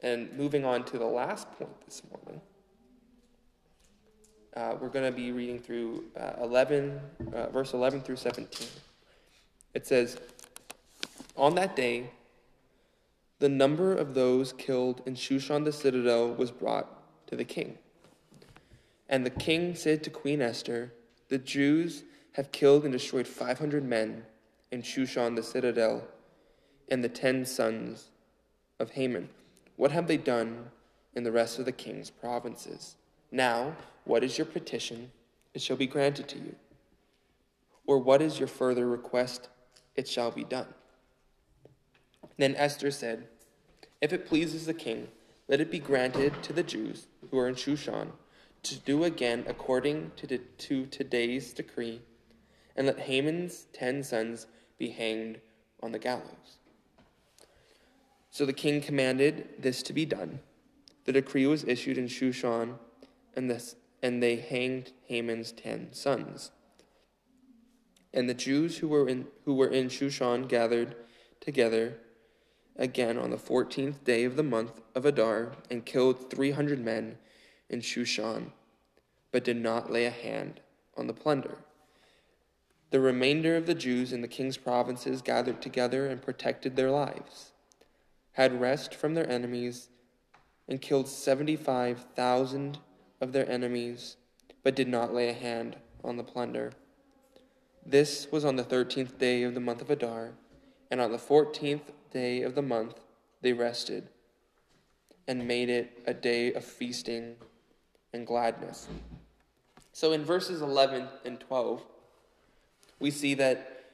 And 0.00 0.32
moving 0.36 0.64
on 0.64 0.84
to 0.84 0.98
the 0.98 1.06
last 1.06 1.50
point 1.58 1.84
this 1.84 2.02
morning, 2.10 2.40
uh, 4.56 4.76
we're 4.80 4.88
going 4.88 5.04
to 5.04 5.16
be 5.16 5.32
reading 5.32 5.58
through 5.58 6.04
uh, 6.18 6.32
11, 6.40 7.00
uh, 7.32 7.48
verse 7.48 7.74
11 7.74 8.02
through 8.02 8.16
17. 8.16 8.68
It 9.74 9.86
says, 9.86 10.18
On 11.36 11.54
that 11.56 11.76
day, 11.76 12.10
the 13.38 13.48
number 13.48 13.94
of 13.94 14.14
those 14.14 14.52
killed 14.52 15.02
in 15.06 15.14
Shushan 15.14 15.64
the 15.64 15.72
citadel 15.72 16.32
was 16.32 16.50
brought 16.50 16.88
to 17.28 17.36
the 17.36 17.44
king. 17.44 17.78
And 19.08 19.24
the 19.24 19.30
king 19.30 19.74
said 19.74 20.02
to 20.04 20.10
Queen 20.10 20.42
Esther, 20.42 20.92
The 21.28 21.38
Jews 21.38 22.04
have 22.32 22.52
killed 22.52 22.84
and 22.84 22.92
destroyed 22.92 23.26
500 23.26 23.84
men 23.84 24.24
in 24.70 24.82
Shushan 24.82 25.34
the 25.34 25.42
citadel 25.42 26.04
and 26.90 27.02
the 27.02 27.08
ten 27.08 27.44
sons 27.44 28.10
of 28.78 28.90
Haman. 28.90 29.28
What 29.78 29.92
have 29.92 30.08
they 30.08 30.16
done 30.16 30.72
in 31.14 31.22
the 31.22 31.30
rest 31.30 31.60
of 31.60 31.64
the 31.64 31.70
king's 31.70 32.10
provinces? 32.10 32.96
Now, 33.30 33.76
what 34.04 34.24
is 34.24 34.36
your 34.36 34.44
petition? 34.44 35.12
It 35.54 35.62
shall 35.62 35.76
be 35.76 35.86
granted 35.86 36.26
to 36.30 36.36
you. 36.36 36.56
Or 37.86 37.98
what 37.98 38.20
is 38.20 38.40
your 38.40 38.48
further 38.48 38.88
request? 38.88 39.48
It 39.94 40.08
shall 40.08 40.32
be 40.32 40.42
done. 40.42 40.66
Then 42.38 42.56
Esther 42.56 42.90
said, 42.90 43.28
If 44.00 44.12
it 44.12 44.26
pleases 44.26 44.66
the 44.66 44.74
king, 44.74 45.06
let 45.46 45.60
it 45.60 45.70
be 45.70 45.78
granted 45.78 46.42
to 46.42 46.52
the 46.52 46.64
Jews 46.64 47.06
who 47.30 47.38
are 47.38 47.46
in 47.46 47.54
Shushan 47.54 48.08
to 48.64 48.76
do 48.80 49.04
again 49.04 49.44
according 49.46 50.10
to, 50.16 50.26
the, 50.26 50.38
to 50.38 50.86
today's 50.86 51.52
decree, 51.52 52.02
and 52.74 52.88
let 52.88 52.98
Haman's 52.98 53.66
ten 53.72 54.02
sons 54.02 54.48
be 54.76 54.88
hanged 54.90 55.38
on 55.80 55.92
the 55.92 56.00
gallows. 56.00 56.57
So 58.38 58.46
the 58.46 58.52
king 58.52 58.80
commanded 58.80 59.48
this 59.58 59.82
to 59.82 59.92
be 59.92 60.06
done. 60.06 60.38
The 61.06 61.12
decree 61.12 61.48
was 61.48 61.64
issued 61.64 61.98
in 61.98 62.06
Shushan, 62.06 62.78
and, 63.34 63.50
this, 63.50 63.74
and 64.00 64.22
they 64.22 64.36
hanged 64.36 64.92
Haman's 65.08 65.50
ten 65.50 65.92
sons. 65.92 66.52
And 68.14 68.28
the 68.28 68.34
Jews 68.34 68.78
who 68.78 68.86
were 68.86 69.08
in, 69.08 69.26
who 69.44 69.56
were 69.56 69.66
in 69.66 69.88
Shushan 69.88 70.46
gathered 70.46 70.94
together 71.40 71.98
again 72.76 73.18
on 73.18 73.30
the 73.30 73.38
fourteenth 73.38 74.04
day 74.04 74.22
of 74.22 74.36
the 74.36 74.44
month 74.44 74.82
of 74.94 75.04
Adar 75.04 75.54
and 75.68 75.84
killed 75.84 76.30
three 76.30 76.52
hundred 76.52 76.78
men 76.78 77.18
in 77.68 77.80
Shushan, 77.80 78.52
but 79.32 79.42
did 79.42 79.56
not 79.56 79.90
lay 79.90 80.06
a 80.06 80.10
hand 80.10 80.60
on 80.96 81.08
the 81.08 81.12
plunder. 81.12 81.58
The 82.90 83.00
remainder 83.00 83.56
of 83.56 83.66
the 83.66 83.74
Jews 83.74 84.12
in 84.12 84.20
the 84.20 84.28
king's 84.28 84.58
provinces 84.58 85.22
gathered 85.22 85.60
together 85.60 86.06
and 86.06 86.22
protected 86.22 86.76
their 86.76 86.92
lives, 86.92 87.50
had 88.38 88.60
rest 88.60 88.94
from 88.94 89.12
their 89.14 89.28
enemies, 89.28 89.88
and 90.66 90.80
killed 90.80 91.08
seventy 91.08 91.56
five 91.56 92.06
thousand 92.14 92.78
of 93.20 93.32
their 93.32 93.50
enemies, 93.50 94.16
but 94.62 94.76
did 94.76 94.88
not 94.88 95.12
lay 95.12 95.28
a 95.28 95.34
hand 95.34 95.76
on 96.02 96.16
the 96.16 96.22
plunder. 96.22 96.72
This 97.84 98.28
was 98.30 98.44
on 98.44 98.56
the 98.56 98.62
thirteenth 98.62 99.18
day 99.18 99.42
of 99.42 99.54
the 99.54 99.60
month 99.60 99.82
of 99.82 99.90
Adar, 99.90 100.34
and 100.90 101.00
on 101.00 101.10
the 101.12 101.18
fourteenth 101.18 101.90
day 102.12 102.42
of 102.42 102.54
the 102.54 102.62
month 102.62 103.00
they 103.42 103.52
rested 103.52 104.08
and 105.26 105.46
made 105.46 105.68
it 105.68 106.00
a 106.06 106.14
day 106.14 106.52
of 106.54 106.64
feasting 106.64 107.34
and 108.12 108.26
gladness. 108.26 108.88
So 109.92 110.12
in 110.12 110.24
verses 110.24 110.62
11 110.62 111.08
and 111.24 111.38
12, 111.38 111.84
we 112.98 113.10
see 113.10 113.34
that 113.34 113.84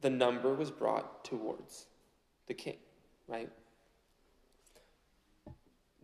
the 0.00 0.08
number 0.08 0.54
was 0.54 0.70
brought 0.70 1.24
towards 1.24 1.86
the 2.46 2.54
king, 2.54 2.78
right? 3.28 3.50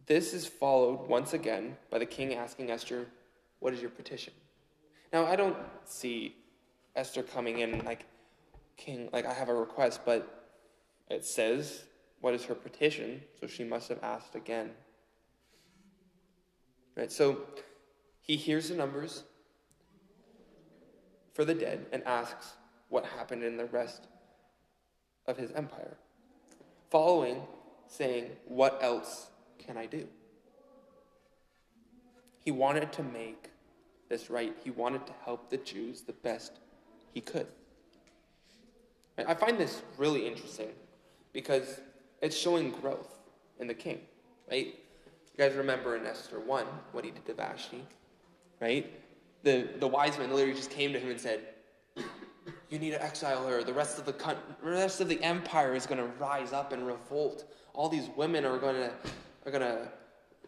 This 0.06 0.34
is 0.34 0.46
followed 0.46 1.08
once 1.08 1.34
again 1.34 1.76
by 1.90 1.98
the 1.98 2.06
king 2.06 2.34
asking 2.34 2.70
Esther, 2.70 3.06
What 3.60 3.72
is 3.72 3.80
your 3.80 3.90
petition? 3.90 4.32
Now, 5.12 5.26
I 5.26 5.36
don't 5.36 5.56
see 5.84 6.36
Esther 6.96 7.22
coming 7.22 7.60
in 7.60 7.84
like, 7.84 8.06
King, 8.76 9.08
like, 9.12 9.26
I 9.26 9.32
have 9.32 9.48
a 9.48 9.54
request, 9.54 10.00
but 10.04 10.52
it 11.08 11.24
says, 11.24 11.84
What 12.20 12.34
is 12.34 12.44
her 12.44 12.54
petition? 12.54 13.22
So 13.40 13.46
she 13.46 13.64
must 13.64 13.88
have 13.88 14.02
asked 14.02 14.34
again. 14.34 14.70
Right? 16.96 17.12
So 17.12 17.38
he 18.20 18.36
hears 18.36 18.68
the 18.68 18.74
numbers 18.74 19.24
for 21.34 21.44
the 21.44 21.54
dead 21.54 21.86
and 21.92 22.02
asks 22.04 22.54
what 22.88 23.04
happened 23.04 23.44
in 23.44 23.56
the 23.56 23.66
rest 23.66 24.08
of 25.26 25.36
his 25.36 25.52
empire. 25.52 25.96
Following, 26.90 27.42
saying, 27.86 28.30
What 28.46 28.78
else 28.82 29.28
can 29.58 29.76
I 29.76 29.86
do? 29.86 30.06
He 32.44 32.50
wanted 32.50 32.92
to 32.94 33.02
make 33.02 33.50
this 34.08 34.28
right. 34.28 34.54
He 34.64 34.70
wanted 34.70 35.06
to 35.06 35.12
help 35.24 35.50
the 35.50 35.56
Jews 35.58 36.02
the 36.02 36.12
best 36.12 36.52
he 37.14 37.20
could. 37.20 37.46
I 39.18 39.34
find 39.34 39.58
this 39.58 39.82
really 39.98 40.26
interesting 40.26 40.70
because 41.32 41.80
it's 42.22 42.36
showing 42.36 42.70
growth 42.70 43.18
in 43.58 43.66
the 43.66 43.74
king, 43.74 44.00
right? 44.50 44.66
You 44.66 45.38
guys 45.44 45.54
remember 45.54 45.96
in 45.96 46.06
Esther 46.06 46.40
1 46.40 46.64
what 46.92 47.04
he 47.04 47.10
did 47.10 47.26
to 47.26 47.34
Vashti, 47.34 47.84
right? 48.60 48.90
The, 49.42 49.68
the 49.78 49.86
wise 49.86 50.18
men 50.18 50.30
literally 50.30 50.54
just 50.54 50.70
came 50.70 50.92
to 50.92 50.98
him 50.98 51.10
and 51.10 51.20
said, 51.20 51.40
You 52.70 52.78
need 52.78 52.90
to 52.90 53.02
exile 53.02 53.46
her. 53.46 53.62
The 53.62 53.72
rest 53.72 53.98
of 53.98 54.06
the, 54.06 54.12
the 54.12 54.70
rest 54.70 55.00
of 55.00 55.08
the 55.08 55.20
empire 55.22 55.74
is 55.74 55.86
going 55.86 55.98
to 55.98 56.06
rise 56.18 56.52
up 56.52 56.72
and 56.72 56.86
revolt. 56.86 57.52
All 57.74 57.88
these 57.88 58.08
women 58.16 58.44
are 58.44 58.58
going 58.58 58.76
to 58.76 58.92
are 59.46 59.50
going 59.50 59.62
to 59.62 59.88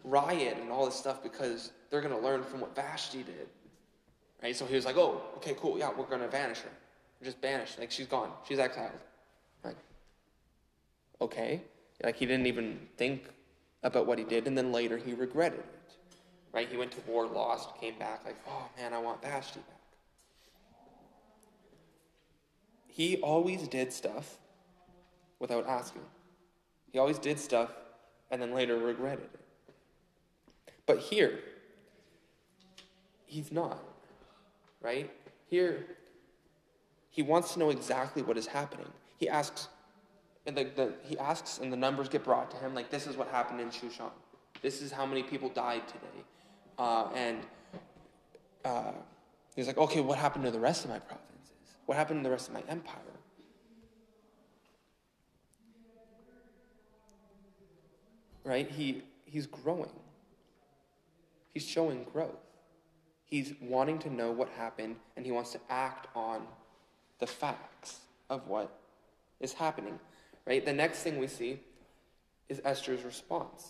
riot 0.03 0.57
and 0.61 0.71
all 0.71 0.85
this 0.85 0.95
stuff 0.95 1.21
because 1.21 1.71
they're 1.89 2.01
going 2.01 2.15
to 2.15 2.21
learn 2.21 2.43
from 2.43 2.61
what 2.61 2.75
Vashti 2.75 3.23
did. 3.23 3.47
Right? 4.41 4.55
So 4.55 4.65
he 4.65 4.75
was 4.75 4.85
like, 4.85 4.97
Oh, 4.97 5.21
okay, 5.37 5.55
cool. 5.59 5.77
Yeah, 5.77 5.91
we're 5.95 6.05
going 6.05 6.21
to 6.21 6.27
banish 6.27 6.59
her. 6.59 6.69
We're 7.19 7.25
just 7.25 7.41
banished. 7.41 7.77
Like, 7.77 7.91
she's 7.91 8.07
gone. 8.07 8.31
She's 8.47 8.59
exiled. 8.59 8.91
Right? 9.63 9.75
okay. 11.21 11.61
Like 12.03 12.15
he 12.15 12.25
didn't 12.25 12.47
even 12.47 12.79
think 12.97 13.29
about 13.83 14.07
what 14.07 14.17
he 14.17 14.23
did, 14.23 14.47
and 14.47 14.57
then 14.57 14.71
later 14.71 14.97
he 14.97 15.13
regretted 15.13 15.59
it. 15.59 15.93
Right? 16.51 16.69
He 16.69 16.77
went 16.77 16.91
to 16.91 17.01
war, 17.01 17.25
lost, 17.27 17.69
came 17.79 17.97
back, 17.97 18.23
like, 18.25 18.37
oh 18.47 18.67
man, 18.77 18.93
I 18.93 18.99
want 18.99 19.21
Vashti 19.21 19.59
back. 19.59 19.79
He 22.93 23.17
always 23.17 23.67
did 23.67 23.91
stuff 23.91 24.37
without 25.39 25.65
asking. 25.67 26.03
He 26.91 26.99
always 26.99 27.17
did 27.17 27.39
stuff 27.39 27.71
and 28.29 28.39
then 28.39 28.53
later 28.53 28.77
regretted 28.77 29.29
it. 29.33 29.39
But 30.85 30.99
here, 30.99 31.39
he's 33.25 33.51
not. 33.51 33.79
Right? 34.79 35.09
Here, 35.49 35.87
he 37.09 37.23
wants 37.23 37.53
to 37.53 37.59
know 37.59 37.71
exactly 37.71 38.21
what 38.21 38.37
is 38.37 38.45
happening. 38.45 38.85
He 39.17 39.27
asks, 39.27 39.69
and 40.45 40.55
the, 40.55 40.65
the, 40.65 40.93
he 41.01 41.17
asks, 41.17 41.57
and 41.57 41.73
the 41.73 41.77
numbers 41.77 42.09
get 42.09 42.23
brought 42.23 42.51
to 42.51 42.57
him, 42.57 42.75
like, 42.75 42.91
this 42.91 43.07
is 43.07 43.17
what 43.17 43.27
happened 43.29 43.59
in 43.59 43.69
Shushan. 43.69 44.11
This 44.61 44.83
is 44.83 44.91
how 44.91 45.07
many 45.07 45.23
people 45.23 45.49
died 45.49 45.87
today. 45.87 46.23
Uh, 46.77 47.07
and 47.15 47.39
uh, 48.63 48.91
he's 49.55 49.65
like, 49.65 49.79
okay, 49.79 49.99
what 49.99 50.19
happened 50.19 50.45
to 50.45 50.51
the 50.51 50.59
rest 50.59 50.83
of 50.83 50.91
my 50.91 50.99
provinces? 50.99 51.32
What 51.85 51.97
happened 51.97 52.19
to 52.19 52.23
the 52.23 52.31
rest 52.31 52.47
of 52.47 52.53
my 52.53 52.63
empire? 52.69 52.99
Right? 58.43 58.69
He, 58.69 59.03
he's 59.25 59.47
growing. 59.47 59.91
He's 61.53 61.65
showing 61.65 62.05
growth. 62.11 62.31
He's 63.25 63.53
wanting 63.61 63.99
to 63.99 64.13
know 64.13 64.31
what 64.31 64.49
happened, 64.49 64.97
and 65.15 65.25
he 65.25 65.31
wants 65.31 65.51
to 65.53 65.59
act 65.69 66.07
on 66.15 66.41
the 67.19 67.27
facts 67.27 67.99
of 68.29 68.47
what 68.47 68.75
is 69.39 69.53
happening. 69.53 69.99
Right? 70.45 70.63
The 70.63 70.73
next 70.73 70.99
thing 70.99 71.17
we 71.19 71.27
see 71.27 71.59
is 72.49 72.61
Esther's 72.65 73.03
response. 73.03 73.69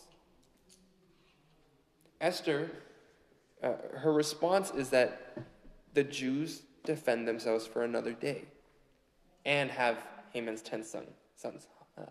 Esther, 2.19 2.71
uh, 3.61 3.73
her 3.97 4.11
response 4.11 4.71
is 4.71 4.89
that 4.89 5.37
the 5.93 6.03
Jews 6.03 6.63
defend 6.83 7.27
themselves 7.27 7.65
for 7.65 7.83
another 7.83 8.13
day 8.13 8.43
and 9.45 9.69
have 9.71 9.97
Haman's 10.33 10.61
ten 10.61 10.83
son, 10.83 11.05
sons, 11.35 11.67
uh, 11.97 12.03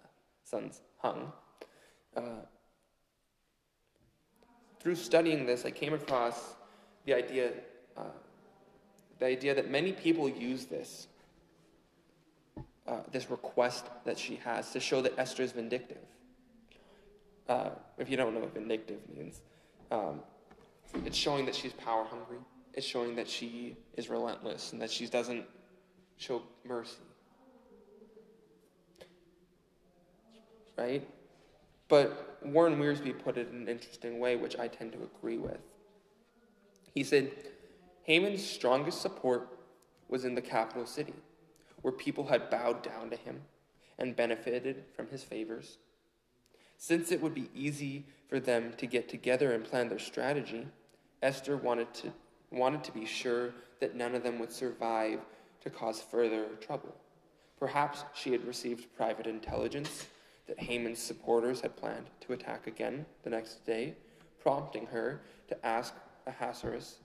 sons 0.44 0.80
hung. 0.98 1.32
Uh, 2.16 2.44
through 4.80 4.96
studying 4.96 5.46
this, 5.46 5.64
I 5.64 5.70
came 5.70 5.94
across 5.94 6.54
the 7.04 7.14
idea, 7.14 7.52
uh, 7.96 8.02
the 9.18 9.26
idea 9.26 9.54
that 9.54 9.70
many 9.70 9.92
people 9.92 10.28
use 10.28 10.66
this 10.66 11.06
uh, 12.86 12.96
this 13.10 13.30
request 13.30 13.86
that 14.04 14.18
she 14.18 14.36
has 14.36 14.72
to 14.72 14.80
show 14.80 15.00
that 15.02 15.16
Esther 15.18 15.42
is 15.42 15.52
vindictive. 15.52 15.98
Uh, 17.48 17.70
if 17.98 18.10
you 18.10 18.16
don't 18.16 18.34
know 18.34 18.40
what 18.40 18.54
vindictive 18.54 18.98
means, 19.16 19.40
um, 19.90 20.20
it's 21.04 21.16
showing 21.16 21.46
that 21.46 21.54
she's 21.54 21.72
power 21.72 22.04
hungry. 22.04 22.38
It's 22.74 22.86
showing 22.86 23.16
that 23.16 23.28
she 23.28 23.76
is 23.96 24.08
relentless 24.08 24.72
and 24.72 24.80
that 24.80 24.90
she 24.90 25.06
doesn't 25.06 25.44
show 26.16 26.42
mercy. 26.64 26.96
Right? 30.76 31.06
But 31.88 32.38
Warren 32.42 32.78
Wiersbe 32.78 33.22
put 33.22 33.36
it 33.36 33.48
in 33.50 33.56
an 33.56 33.68
interesting 33.68 34.18
way, 34.18 34.36
which 34.36 34.58
I 34.58 34.68
tend 34.68 34.92
to 34.92 35.02
agree 35.02 35.36
with. 35.36 35.60
He 36.94 37.04
said, 37.04 37.30
Haman's 38.04 38.44
strongest 38.44 39.02
support 39.02 39.48
was 40.08 40.24
in 40.24 40.34
the 40.34 40.40
capital 40.40 40.86
city 40.86 41.14
where 41.82 41.92
people 41.92 42.26
had 42.26 42.48
bowed 42.50 42.82
down 42.82 43.10
to 43.10 43.16
him 43.16 43.42
and 43.98 44.16
benefited 44.16 44.84
from 44.96 45.08
his 45.08 45.22
favors. 45.22 45.78
Since 46.78 47.12
it 47.12 47.20
would 47.20 47.34
be 47.34 47.50
easy 47.54 48.06
for 48.28 48.40
them 48.40 48.72
to 48.78 48.86
get 48.86 49.08
together 49.08 49.52
and 49.52 49.64
plan 49.64 49.88
their 49.88 49.98
strategy, 49.98 50.66
Esther 51.22 51.56
wanted 51.56 51.92
to, 51.94 52.12
wanted 52.52 52.84
to 52.84 52.92
be 52.92 53.06
sure 53.06 53.52
that 53.80 53.96
none 53.96 54.14
of 54.14 54.22
them 54.22 54.38
would 54.38 54.52
survive 54.52 55.20
to 55.62 55.70
cause 55.70 56.00
further 56.00 56.46
trouble. 56.60 56.94
Perhaps 57.58 58.04
she 58.14 58.32
had 58.32 58.44
received 58.44 58.94
private 58.96 59.26
intelligence 59.26 60.06
that 60.46 60.58
Haman's 60.58 60.98
supporters 60.98 61.60
had 61.60 61.76
planned 61.76 62.06
to 62.20 62.32
attack 62.32 62.66
again 62.66 63.06
the 63.22 63.30
next 63.30 63.64
day, 63.64 63.94
prompting 64.40 64.86
her 64.86 65.20
to 65.48 65.66
ask 65.66 65.94
Ahasuerus 66.26 66.98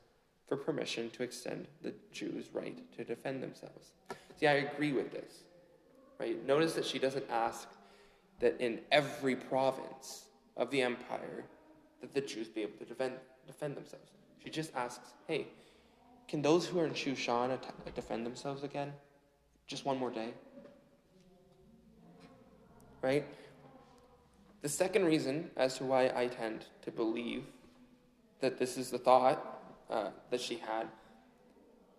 for 0.48 0.58
permission 0.58 1.10
to 1.12 1.24
extend 1.24 1.68
the 1.82 1.94
Jews' 2.12 2.50
right 2.54 2.80
to 2.98 3.04
defend 3.04 3.44
themselves. 3.44 3.92
See, 4.40 4.48
I 4.48 4.54
agree 4.54 4.94
with 4.94 5.12
this. 5.12 5.44
Right? 6.20 6.44
Notice 6.46 6.74
that 6.74 6.86
she 6.86 6.98
doesn't 6.98 7.30
ask 7.30 7.68
that 8.40 8.60
in 8.60 8.80
every 8.92 9.36
province 9.36 10.26
of 10.56 10.72
the 10.72 10.82
empire 10.82 11.46
that 12.02 12.14
the 12.14 12.22
Jews 12.22 12.48
be 12.48 12.62
able 12.62 12.78
to 12.78 12.86
defend, 12.86 13.14
defend 13.46 13.76
themselves. 13.76 14.12
She 14.48 14.52
just 14.52 14.74
asks, 14.78 15.12
hey, 15.28 15.48
can 16.30 16.42
those 16.42 16.66
who 16.66 16.80
are 16.80 16.86
in 16.86 16.94
Shushan 16.94 17.52
at- 17.52 17.94
defend 17.96 18.26
themselves 18.26 18.64
again? 18.64 18.94
Just 19.68 19.84
one 19.84 19.98
more 19.98 20.10
day? 20.10 20.30
Right? 23.02 23.26
The 24.62 24.70
second 24.70 25.04
reason 25.04 25.52
as 25.58 25.78
to 25.80 25.84
why 25.84 26.14
I 26.16 26.28
tend 26.28 26.64
to 26.84 26.92
believe 26.92 27.44
that 28.40 28.58
this 28.58 28.78
is 28.78 28.90
the 28.90 28.98
thought 28.98 29.60
uh, 29.90 30.12
that 30.30 30.40
she 30.40 30.56
had 30.56 30.88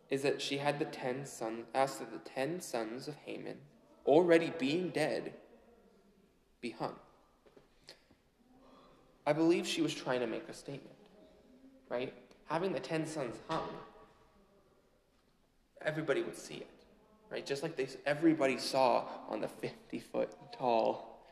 is 0.08 0.22
that 0.22 0.40
she 0.40 0.56
had 0.56 0.78
the 0.78 0.87
ten 0.87 1.26
sons, 1.26 1.66
asked 1.74 1.98
that 1.98 2.11
the 2.11 2.30
ten 2.30 2.62
sons 2.62 3.08
of 3.08 3.16
Haman, 3.26 3.58
already 4.06 4.54
being 4.58 4.88
dead, 4.88 5.34
be 6.62 6.70
hung. 6.70 6.94
I 9.26 9.34
believe 9.34 9.66
she 9.66 9.82
was 9.82 9.94
trying 9.94 10.20
to 10.20 10.26
make 10.26 10.48
a 10.48 10.54
statement, 10.54 10.96
right? 11.90 12.14
Having 12.48 12.72
the 12.72 12.80
ten 12.80 13.06
sons 13.06 13.37
hung, 13.48 13.68
everybody 15.82 16.22
would 16.22 16.37
see 16.37 16.54
it, 16.54 16.70
right? 17.30 17.44
Just 17.44 17.62
like 17.62 17.76
they, 17.76 17.88
everybody 18.06 18.58
saw 18.58 19.04
on 19.28 19.40
the 19.40 19.48
50 19.48 20.00
foot 20.00 20.32
tall 20.52 21.24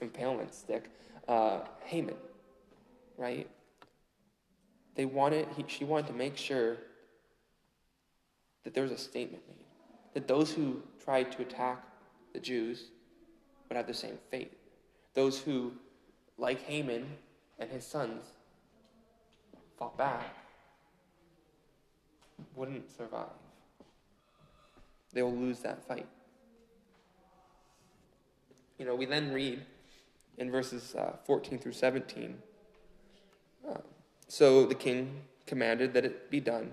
impalement 0.00 0.54
stick, 0.54 0.90
uh, 1.28 1.60
Haman, 1.84 2.14
right? 3.16 3.48
They 4.94 5.04
wanted, 5.04 5.46
he, 5.56 5.64
she 5.68 5.84
wanted 5.84 6.08
to 6.08 6.14
make 6.14 6.36
sure 6.36 6.76
that 8.64 8.74
there 8.74 8.82
was 8.82 8.92
a 8.92 8.98
statement 8.98 9.42
made, 9.48 9.66
that 10.14 10.26
those 10.26 10.52
who 10.52 10.82
tried 11.02 11.32
to 11.32 11.42
attack 11.42 11.82
the 12.32 12.40
Jews 12.40 12.88
would 13.68 13.76
have 13.76 13.86
the 13.86 13.94
same 13.94 14.18
fate. 14.30 14.52
Those 15.14 15.38
who, 15.38 15.72
like 16.38 16.62
Haman 16.62 17.06
and 17.58 17.70
his 17.70 17.86
sons, 17.86 18.24
fought 19.80 19.96
back 19.96 20.36
wouldn't 22.54 22.94
survive. 22.94 23.26
They 25.14 25.22
will 25.22 25.34
lose 25.34 25.60
that 25.60 25.82
fight. 25.88 26.06
You 28.78 28.84
know, 28.84 28.94
we 28.94 29.06
then 29.06 29.32
read 29.32 29.62
in 30.36 30.50
verses 30.50 30.94
uh, 30.94 31.16
14 31.24 31.58
through 31.58 31.72
17. 31.72 32.36
Uh, 33.68 33.74
so 34.28 34.66
the 34.66 34.74
king 34.74 35.22
commanded 35.46 35.94
that 35.94 36.04
it 36.04 36.30
be 36.30 36.40
done. 36.40 36.72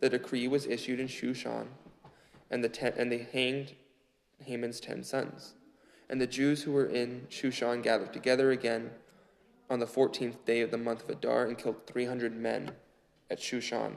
The 0.00 0.08
decree 0.08 0.48
was 0.48 0.66
issued 0.66 0.98
in 0.98 1.06
Shushan, 1.06 1.66
and, 2.50 2.64
the 2.64 2.68
ten, 2.68 2.92
and 2.96 3.10
they 3.10 3.28
hanged 3.32 3.74
Haman's 4.44 4.80
ten 4.80 5.04
sons. 5.04 5.54
And 6.10 6.20
the 6.20 6.26
Jews 6.26 6.64
who 6.64 6.72
were 6.72 6.86
in 6.86 7.28
Shushan 7.30 7.84
gathered 7.84 8.12
together 8.12 8.50
again 8.50 8.90
on 9.70 9.78
the 9.78 9.86
14th 9.86 10.44
day 10.44 10.60
of 10.60 10.70
the 10.70 10.78
month 10.78 11.02
of 11.04 11.10
Adar 11.10 11.46
and 11.46 11.58
killed 11.58 11.86
300 11.86 12.36
men 12.36 12.72
at 13.30 13.38
Shushan. 13.38 13.94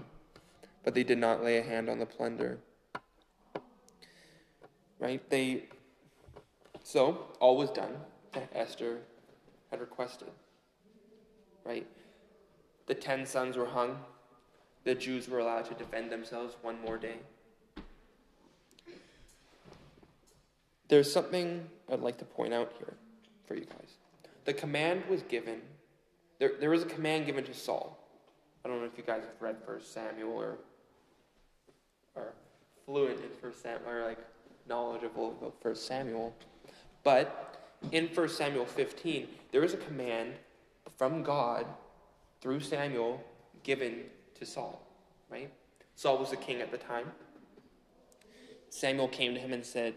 But 0.83 0.93
they 0.93 1.03
did 1.03 1.17
not 1.17 1.43
lay 1.43 1.57
a 1.57 1.63
hand 1.63 1.89
on 1.89 1.99
the 1.99 2.05
plunder. 2.05 2.59
Right? 4.99 5.27
They 5.29 5.65
so 6.85 7.25
all 7.39 7.57
was 7.57 7.71
done 7.71 7.97
that 8.33 8.47
Esther 8.53 8.99
had 9.71 9.81
requested. 9.81 10.29
Right? 11.65 11.87
The 12.85 12.93
ten 12.93 13.25
sons 13.25 13.57
were 13.57 13.65
hung. 13.65 13.97
The 14.83 14.93
Jews 14.93 15.27
were 15.27 15.39
allowed 15.39 15.65
to 15.65 15.73
defend 15.73 16.11
themselves 16.11 16.55
one 16.61 16.79
more 16.79 16.99
day. 16.99 17.17
There's 20.87 21.11
something 21.11 21.67
I'd 21.91 22.01
like 22.01 22.19
to 22.19 22.25
point 22.25 22.53
out 22.53 22.71
here 22.77 22.93
for 23.47 23.55
you 23.55 23.65
guys. 23.65 23.97
The 24.45 24.53
command 24.53 25.03
was 25.09 25.23
given, 25.23 25.61
there, 26.39 26.51
there 26.59 26.69
was 26.69 26.83
a 26.83 26.87
command 26.87 27.25
given 27.25 27.43
to 27.45 27.53
Saul. 27.53 27.97
I 28.63 28.67
don't 28.67 28.79
know 28.79 28.85
if 28.85 28.97
you 28.97 29.03
guys 29.03 29.21
have 29.21 29.41
read 29.41 29.57
First 29.65 29.93
Samuel 29.93 30.31
or 30.31 30.57
are 32.15 32.33
fluent 32.85 33.19
in 33.19 33.29
First 33.41 33.61
Samuel 33.61 33.89
or 33.89 34.05
like 34.05 34.19
knowledgeable 34.67 35.35
about 35.39 35.55
First 35.61 35.87
Samuel. 35.87 36.35
But 37.03 37.71
in 37.91 38.07
First 38.07 38.37
Samuel 38.37 38.65
15, 38.65 39.27
there 39.51 39.63
is 39.63 39.73
a 39.73 39.77
command 39.77 40.33
from 40.97 41.23
God 41.23 41.65
through 42.41 42.59
Samuel 42.59 43.23
given 43.63 44.03
to 44.39 44.45
Saul, 44.45 44.81
right? 45.29 45.51
Saul 45.95 46.17
was 46.17 46.29
the 46.29 46.37
king 46.37 46.61
at 46.61 46.71
the 46.71 46.77
time. 46.77 47.11
Samuel 48.69 49.07
came 49.07 49.33
to 49.33 49.39
him 49.39 49.53
and 49.53 49.65
said, 49.65 49.95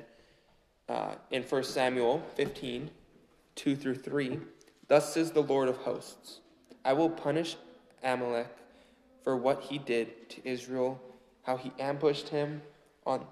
uh, 0.88 1.14
in 1.30 1.42
1 1.42 1.64
Samuel 1.64 2.22
15, 2.36 2.90
2 3.58 3.74
through 3.74 3.96
3, 3.96 4.38
Thus 4.86 5.12
says 5.12 5.32
the 5.32 5.42
Lord 5.42 5.68
of 5.68 5.78
hosts, 5.78 6.38
I 6.84 6.92
will 6.92 7.10
punish 7.10 7.56
Amalek 8.04 8.56
for 9.24 9.36
what 9.36 9.64
he 9.64 9.78
did 9.78 10.30
to 10.30 10.48
Israel, 10.48 11.02
how 11.42 11.56
he 11.56 11.72
ambushed 11.80 12.28
him 12.28 12.62
on, 13.04 13.26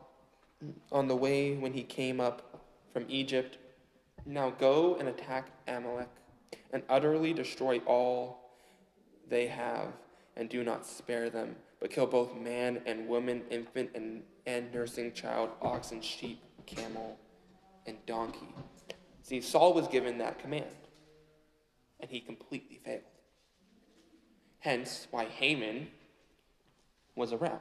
on 0.91 1.07
the 1.07 1.15
way 1.15 1.55
when 1.55 1.73
he 1.73 1.85
came 1.85 2.21
up 2.21 2.61
from 2.93 3.05
Egypt. 3.09 3.59
Now 4.27 4.51
go 4.51 4.97
and 4.97 5.09
attack 5.09 5.47
Amalek 5.69 6.11
and 6.73 6.83
utterly 6.89 7.33
destroy 7.33 7.79
all 7.87 8.51
they 9.29 9.47
have, 9.47 9.93
and 10.37 10.49
do 10.49 10.65
not 10.65 10.85
spare 10.85 11.31
them, 11.31 11.55
but 11.79 11.91
kill 11.91 12.07
both 12.07 12.35
man 12.35 12.83
and 12.85 13.07
woman, 13.07 13.43
infant 13.49 13.91
and, 13.95 14.25
and 14.45 14.75
nursing 14.75 15.13
child, 15.13 15.51
ox 15.63 15.93
and 15.93 16.03
sheep, 16.03 16.43
camel 16.67 17.17
and 17.87 18.05
donkey. 18.07 18.49
See, 19.27 19.41
Saul 19.41 19.75
was 19.75 19.89
given 19.89 20.19
that 20.19 20.39
command, 20.39 20.77
and 21.99 22.09
he 22.09 22.21
completely 22.21 22.79
failed. 22.85 23.01
Hence, 24.61 25.09
why 25.11 25.25
Haman 25.25 25.89
was 27.17 27.33
around. 27.33 27.59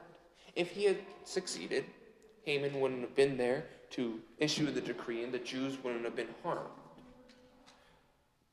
If 0.54 0.70
he 0.70 0.84
had 0.84 0.98
succeeded, 1.24 1.84
Haman 2.44 2.78
wouldn't 2.78 3.00
have 3.00 3.16
been 3.16 3.36
there 3.36 3.64
to 3.90 4.20
issue 4.38 4.70
the 4.70 4.80
decree, 4.80 5.24
and 5.24 5.34
the 5.34 5.40
Jews 5.40 5.76
wouldn't 5.82 6.04
have 6.04 6.14
been 6.14 6.32
harmed. 6.44 6.70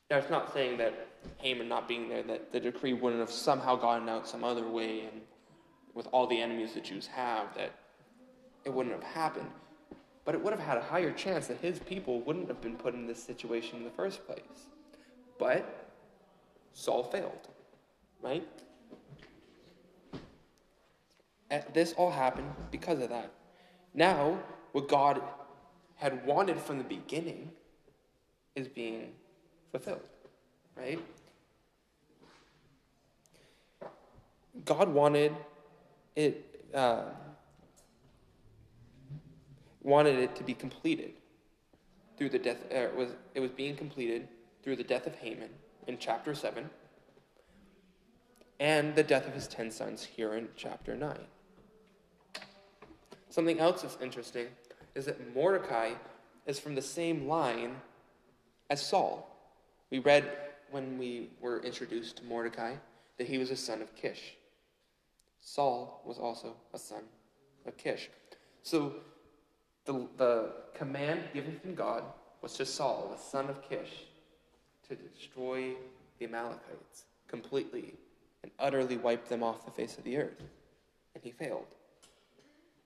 Now, 0.10 0.18
it's 0.18 0.32
not 0.32 0.52
saying 0.52 0.80
that 0.80 1.08
Haman 1.38 1.70
not 1.70 1.88
being 1.88 2.10
there, 2.10 2.24
that 2.24 2.52
the 2.52 2.60
decree 2.60 2.94
wouldn't 2.94 3.20
have 3.20 3.30
somehow 3.30 3.76
gotten 3.76 4.10
out 4.10 4.28
some 4.28 4.44
other 4.44 4.68
way, 4.68 5.02
and 5.02 5.22
with 5.94 6.08
all 6.12 6.26
the 6.26 6.42
enemies 6.42 6.74
the 6.74 6.82
Jews 6.82 7.06
have, 7.06 7.54
that 7.54 7.74
it 8.66 8.74
wouldn't 8.74 8.96
have 8.96 9.04
happened. 9.04 9.52
But 10.26 10.36
it 10.36 10.42
would 10.42 10.54
have 10.54 10.62
had 10.62 10.78
a 10.78 10.82
higher 10.82 11.12
chance 11.12 11.48
that 11.48 11.58
his 11.58 11.80
people 11.80 12.22
wouldn't 12.22 12.48
have 12.48 12.62
been 12.62 12.76
put 12.76 12.94
in 12.94 13.08
this 13.08 13.22
situation 13.22 13.80
in 13.80 13.84
the 13.84 13.92
first 13.92 14.26
place. 14.26 14.70
But 15.38 15.90
Saul 16.74 17.04
failed, 17.04 17.50
right? 18.22 18.48
And 21.50 21.64
this 21.74 21.94
all 21.94 22.12
happened 22.12 22.52
because 22.72 23.02
of 23.02 23.10
that. 23.10 23.32
Now, 23.94 24.40
what 24.72 24.88
God 24.88 25.22
had 25.96 26.26
wanted 26.26 26.60
from 26.60 26.78
the 26.78 26.84
beginning 26.84 27.52
is 28.56 28.68
being 28.68 29.12
fulfilled, 29.72 30.08
right? 30.76 31.00
God 34.66 34.90
wanted 34.90 35.36
it 36.16 36.66
uh, 36.74 37.06
wanted 39.84 40.18
it 40.18 40.36
to 40.38 40.44
be 40.44 40.54
completed 40.54 41.14
through 42.18 42.30
the 42.30 42.40
death. 42.40 42.58
Uh, 42.72 42.76
it 42.76 42.96
was 42.96 43.10
it 43.36 43.40
was 43.40 43.52
being 43.52 43.76
completed 43.76 44.28
through 44.64 44.78
the 44.78 44.84
death 44.84 45.06
of 45.08 45.16
Haman 45.16 45.50
in 45.88 45.98
chapter 45.98 46.34
seven, 46.34 46.70
and 48.60 48.96
the 48.96 49.04
death 49.04 49.28
of 49.28 49.34
his 49.34 49.48
ten 49.48 49.72
sons 49.72 50.04
here 50.04 50.34
in 50.34 50.48
chapter 50.56 50.96
nine. 50.96 51.26
Something 53.30 53.60
else 53.60 53.82
that's 53.82 53.98
interesting 54.02 54.48
is 54.96 55.06
that 55.06 55.34
Mordecai 55.34 55.94
is 56.46 56.60
from 56.60 56.76
the 56.76 56.82
same 56.82 57.28
line 57.28 57.76
as 58.70 58.86
Saul. 58.86 59.30
We 59.90 60.00
read 60.00 60.30
when 60.72 60.98
we 60.98 61.30
were 61.42 61.62
introduced 61.62 62.18
to 62.18 62.24
Mordecai 62.24 62.76
that 63.18 63.28
he 63.28 63.38
was 63.38 63.52
a 63.52 63.56
son 63.56 63.82
of 63.82 63.96
Kish. 63.96 64.36
Saul 65.42 66.02
was 66.06 66.18
also 66.18 66.56
a 66.74 66.80
son 66.80 67.04
of 67.66 67.78
Kish. 67.78 68.10
So 68.62 68.96
the, 69.86 70.08
the 70.18 70.52
command 70.74 71.22
given 71.34 71.60
from 71.60 71.76
God 71.76 72.04
was 72.42 72.54
to 72.54 72.66
Saul, 72.66 73.16
the 73.16 73.22
son 73.22 73.50
of 73.50 73.68
Kish, 73.68 74.06
to 74.88 74.96
destroy 74.96 75.74
the 76.20 76.26
Amalekites 76.26 77.06
completely 77.28 77.94
and 78.44 78.52
utterly 78.60 78.98
wipe 78.98 79.28
them 79.28 79.44
off 79.44 79.66
the 79.66 79.72
face 79.72 79.98
of 79.98 80.04
the 80.04 80.18
earth. 80.18 80.44
And 81.16 81.24
he 81.24 81.32
failed. 81.32 81.66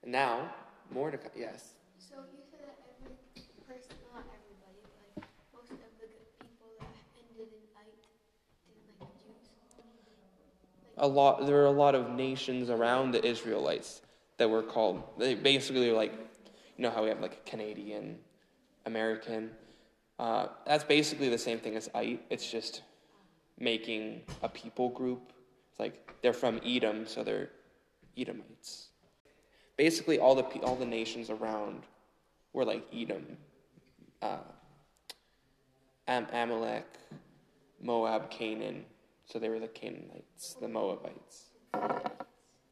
And 0.02 0.12
now, 0.12 0.52
Mordecai, 0.92 1.28
yes. 1.36 1.74
So 1.98 2.14
you 2.32 2.42
said 2.50 2.60
that 2.66 2.78
every 3.02 3.16
person, 3.66 3.96
not 4.14 4.24
everybody, 4.30 4.78
but 4.82 5.16
like 5.16 5.28
most 5.52 5.70
of 5.72 5.78
the 5.78 5.90
good 5.98 6.14
people 6.38 6.68
that 6.78 6.88
ended 7.18 7.52
in 7.52 7.64
Ite 7.76 8.06
didn't 8.66 9.00
like 9.00 9.12
the 9.18 9.26
Jews. 9.26 9.82
a 10.98 11.06
lot 11.06 11.46
there 11.46 11.56
were 11.56 11.66
a 11.66 11.70
lot 11.70 11.94
of 11.94 12.10
nations 12.10 12.70
around 12.70 13.12
the 13.12 13.24
Israelites 13.24 14.02
that 14.36 14.48
were 14.48 14.62
called 14.62 15.02
they 15.18 15.34
basically 15.34 15.90
like 15.90 16.12
you 16.78 16.84
know 16.84 16.90
how 16.90 17.02
we 17.02 17.10
have 17.10 17.20
like 17.20 17.44
Canadian, 17.44 18.18
American, 18.86 19.50
Uh, 20.18 20.48
that's 20.66 20.82
basically 20.82 21.28
the 21.28 21.38
same 21.38 21.60
thing 21.60 21.76
as 21.76 21.88
it. 21.94 22.20
It's 22.30 22.50
just 22.50 22.82
making 23.58 24.22
a 24.42 24.48
people 24.48 24.88
group. 24.88 25.32
It's 25.70 25.78
like 25.78 25.94
they're 26.22 26.32
from 26.32 26.60
Edom, 26.64 27.06
so 27.06 27.22
they're 27.22 27.50
Edomites. 28.16 28.88
Basically, 29.76 30.18
all 30.18 30.34
the 30.34 30.42
all 30.62 30.74
the 30.76 30.86
nations 30.86 31.30
around 31.30 31.84
were 32.52 32.64
like 32.64 32.84
Edom, 32.92 33.36
uh, 34.22 34.38
Am- 36.08 36.26
Amalek, 36.32 36.86
Moab, 37.80 38.30
Canaan. 38.30 38.84
So 39.24 39.38
they 39.38 39.50
were 39.50 39.60
the 39.60 39.68
Canaanites, 39.68 40.54
the 40.60 40.68
Moabites. 40.68 41.44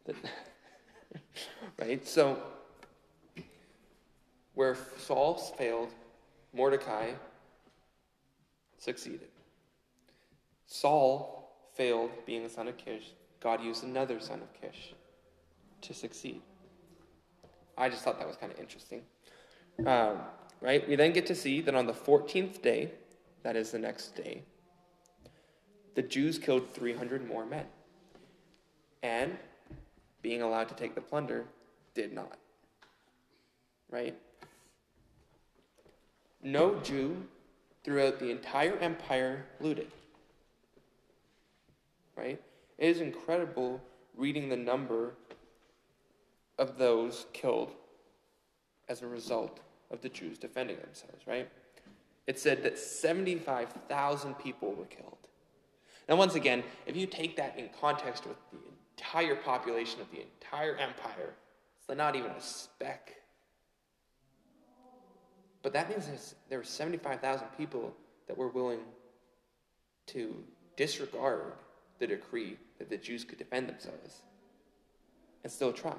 right? 1.78 2.06
So, 2.06 2.42
where 4.56 4.76
Saul 4.96 5.36
failed, 5.36 5.90
Mordecai 6.52 7.12
succeeded. 8.78 9.28
Saul 10.66 11.54
failed 11.74 12.10
being 12.24 12.42
the 12.42 12.48
son 12.48 12.66
of 12.66 12.76
Kish. 12.76 13.12
God 13.38 13.62
used 13.62 13.84
another 13.84 14.18
son 14.18 14.40
of 14.40 14.48
Kish 14.60 14.94
to 15.82 15.94
succeed. 15.94 16.40
I 17.76 17.90
just 17.90 18.02
thought 18.02 18.18
that 18.18 18.26
was 18.26 18.36
kind 18.36 18.50
of 18.50 18.58
interesting. 18.58 19.02
Um, 19.86 20.20
right? 20.62 20.88
We 20.88 20.96
then 20.96 21.12
get 21.12 21.26
to 21.26 21.34
see 21.34 21.60
that 21.60 21.74
on 21.74 21.86
the 21.86 21.92
14th 21.92 22.62
day, 22.62 22.92
that 23.42 23.56
is 23.56 23.70
the 23.70 23.78
next 23.78 24.16
day, 24.16 24.42
the 25.94 26.02
Jews 26.02 26.38
killed 26.38 26.72
300 26.72 27.28
more 27.28 27.44
men. 27.44 27.66
And 29.02 29.36
being 30.22 30.40
allowed 30.40 30.70
to 30.70 30.74
take 30.74 30.94
the 30.94 31.02
plunder 31.02 31.44
did 31.94 32.14
not. 32.14 32.38
Right? 33.90 34.16
No 36.42 36.80
Jew 36.80 37.24
throughout 37.84 38.18
the 38.18 38.30
entire 38.30 38.76
empire 38.78 39.46
looted. 39.60 39.90
Right? 42.16 42.40
It 42.78 42.88
is 42.88 43.00
incredible 43.00 43.80
reading 44.16 44.48
the 44.48 44.56
number 44.56 45.12
of 46.58 46.78
those 46.78 47.26
killed 47.32 47.72
as 48.88 49.02
a 49.02 49.06
result 49.06 49.60
of 49.90 50.00
the 50.00 50.08
Jews 50.08 50.38
defending 50.38 50.76
themselves, 50.78 51.26
right? 51.26 51.48
It 52.26 52.38
said 52.38 52.62
that 52.64 52.78
75,000 52.78 54.34
people 54.34 54.72
were 54.72 54.86
killed. 54.86 55.16
Now, 56.08 56.16
once 56.16 56.34
again, 56.34 56.62
if 56.86 56.96
you 56.96 57.06
take 57.06 57.36
that 57.36 57.58
in 57.58 57.68
context 57.80 58.26
with 58.26 58.36
the 58.50 58.58
entire 58.96 59.36
population 59.36 60.00
of 60.00 60.10
the 60.10 60.22
entire 60.22 60.76
empire, 60.76 61.34
it's 61.78 61.96
not 61.96 62.16
even 62.16 62.30
a 62.30 62.40
speck. 62.40 63.12
But 65.66 65.72
that 65.72 65.88
means 65.90 66.36
there 66.48 66.58
were 66.58 66.64
75,000 66.64 67.48
people 67.58 67.92
that 68.28 68.38
were 68.38 68.46
willing 68.46 68.78
to 70.06 70.44
disregard 70.76 71.54
the 71.98 72.06
decree 72.06 72.56
that 72.78 72.88
the 72.88 72.96
Jews 72.96 73.24
could 73.24 73.38
defend 73.38 73.68
themselves 73.68 74.22
and 75.42 75.52
still 75.52 75.72
try. 75.72 75.96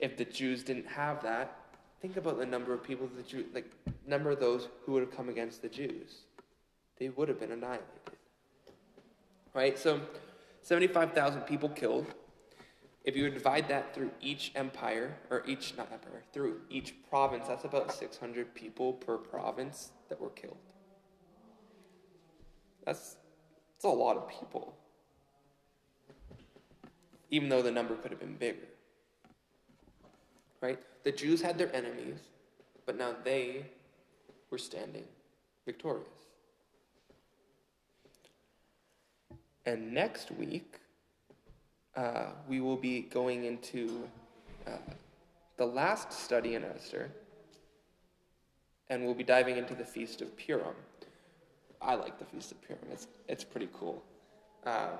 If 0.00 0.16
the 0.16 0.24
Jews 0.24 0.64
didn't 0.64 0.88
have 0.88 1.22
that, 1.22 1.60
think 2.02 2.16
about 2.16 2.40
the 2.40 2.44
number 2.44 2.74
of 2.74 2.82
people 2.82 3.08
the 3.16 3.22
Jew, 3.22 3.44
like 3.54 3.70
number 4.04 4.30
of 4.32 4.40
those 4.40 4.66
who 4.84 4.94
would 4.94 5.02
have 5.02 5.16
come 5.16 5.28
against 5.28 5.62
the 5.62 5.68
Jews. 5.68 6.22
They 6.98 7.10
would 7.10 7.28
have 7.28 7.38
been 7.38 7.52
annihilated. 7.52 7.86
Right? 9.54 9.78
So 9.78 10.00
75,000 10.62 11.42
people 11.42 11.68
killed. 11.68 12.06
If 13.04 13.16
you 13.16 13.30
divide 13.30 13.68
that 13.68 13.94
through 13.94 14.10
each 14.20 14.52
empire, 14.54 15.16
or 15.30 15.42
each, 15.46 15.74
not 15.76 15.90
empire, 15.90 16.22
through 16.32 16.60
each 16.68 16.94
province, 17.08 17.48
that's 17.48 17.64
about 17.64 17.92
600 17.92 18.54
people 18.54 18.92
per 18.92 19.16
province 19.16 19.92
that 20.08 20.20
were 20.20 20.28
killed. 20.30 20.58
That's, 22.84 23.16
that's 23.74 23.84
a 23.84 23.88
lot 23.88 24.16
of 24.16 24.28
people. 24.28 24.74
Even 27.30 27.48
though 27.48 27.62
the 27.62 27.70
number 27.70 27.94
could 27.94 28.10
have 28.10 28.20
been 28.20 28.36
bigger. 28.36 28.68
Right? 30.60 30.78
The 31.04 31.12
Jews 31.12 31.40
had 31.40 31.56
their 31.56 31.74
enemies, 31.74 32.18
but 32.84 32.98
now 32.98 33.14
they 33.24 33.64
were 34.50 34.58
standing 34.58 35.04
victorious. 35.64 36.08
And 39.64 39.94
next 39.94 40.30
week, 40.32 40.79
uh, 41.96 42.26
we 42.48 42.60
will 42.60 42.76
be 42.76 43.02
going 43.02 43.44
into 43.44 44.08
uh, 44.66 44.70
the 45.56 45.66
last 45.66 46.12
study 46.12 46.54
in 46.54 46.64
Esther, 46.64 47.10
and 48.88 49.04
we'll 49.04 49.14
be 49.14 49.24
diving 49.24 49.56
into 49.56 49.74
the 49.74 49.84
Feast 49.84 50.22
of 50.22 50.36
Purim. 50.36 50.74
I 51.82 51.94
like 51.94 52.18
the 52.18 52.24
Feast 52.24 52.52
of 52.52 52.62
Purim, 52.62 52.82
it's, 52.92 53.06
it's 53.28 53.44
pretty 53.44 53.68
cool. 53.72 54.02
Um, 54.64 54.98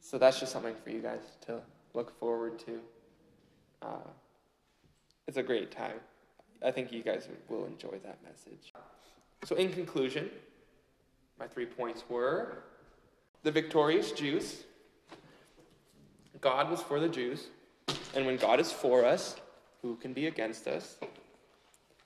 so 0.00 0.18
that's 0.18 0.40
just 0.40 0.52
something 0.52 0.74
for 0.82 0.90
you 0.90 1.00
guys 1.00 1.22
to 1.46 1.60
look 1.94 2.18
forward 2.18 2.58
to. 2.60 2.80
Uh, 3.82 4.08
it's 5.26 5.36
a 5.36 5.42
great 5.42 5.70
time. 5.70 6.00
I 6.64 6.70
think 6.70 6.92
you 6.92 7.02
guys 7.02 7.28
will 7.48 7.66
enjoy 7.66 7.98
that 8.04 8.18
message. 8.24 8.72
So, 9.44 9.54
in 9.54 9.72
conclusion, 9.72 10.30
my 11.38 11.46
three 11.46 11.66
points 11.66 12.02
were 12.08 12.64
the 13.42 13.52
victorious 13.52 14.10
Jews. 14.12 14.64
God 16.40 16.70
was 16.70 16.82
for 16.82 17.00
the 17.00 17.08
Jews. 17.08 17.48
And 18.14 18.26
when 18.26 18.36
God 18.36 18.60
is 18.60 18.70
for 18.70 19.04
us, 19.04 19.36
who 19.82 19.96
can 19.96 20.12
be 20.12 20.26
against 20.26 20.66
us? 20.66 20.98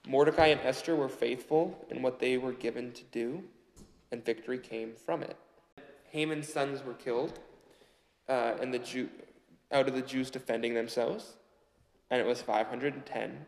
Mordecai 0.06 0.48
and 0.48 0.60
Esther 0.60 0.96
were 0.96 1.08
faithful 1.08 1.86
in 1.90 2.02
what 2.02 2.18
they 2.18 2.36
were 2.36 2.52
given 2.52 2.92
to 2.92 3.02
do, 3.04 3.44
and 4.10 4.24
victory 4.24 4.58
came 4.58 4.94
from 4.94 5.22
it. 5.22 5.36
Haman's 6.10 6.52
sons 6.52 6.84
were 6.84 6.94
killed, 6.94 7.38
uh, 8.28 8.54
and 8.60 8.74
the 8.74 8.78
Jew, 8.78 9.08
out 9.70 9.88
of 9.88 9.94
the 9.94 10.02
Jews 10.02 10.30
defending 10.30 10.74
themselves, 10.74 11.34
and 12.10 12.20
it 12.20 12.26
was 12.26 12.42
510 12.42 13.46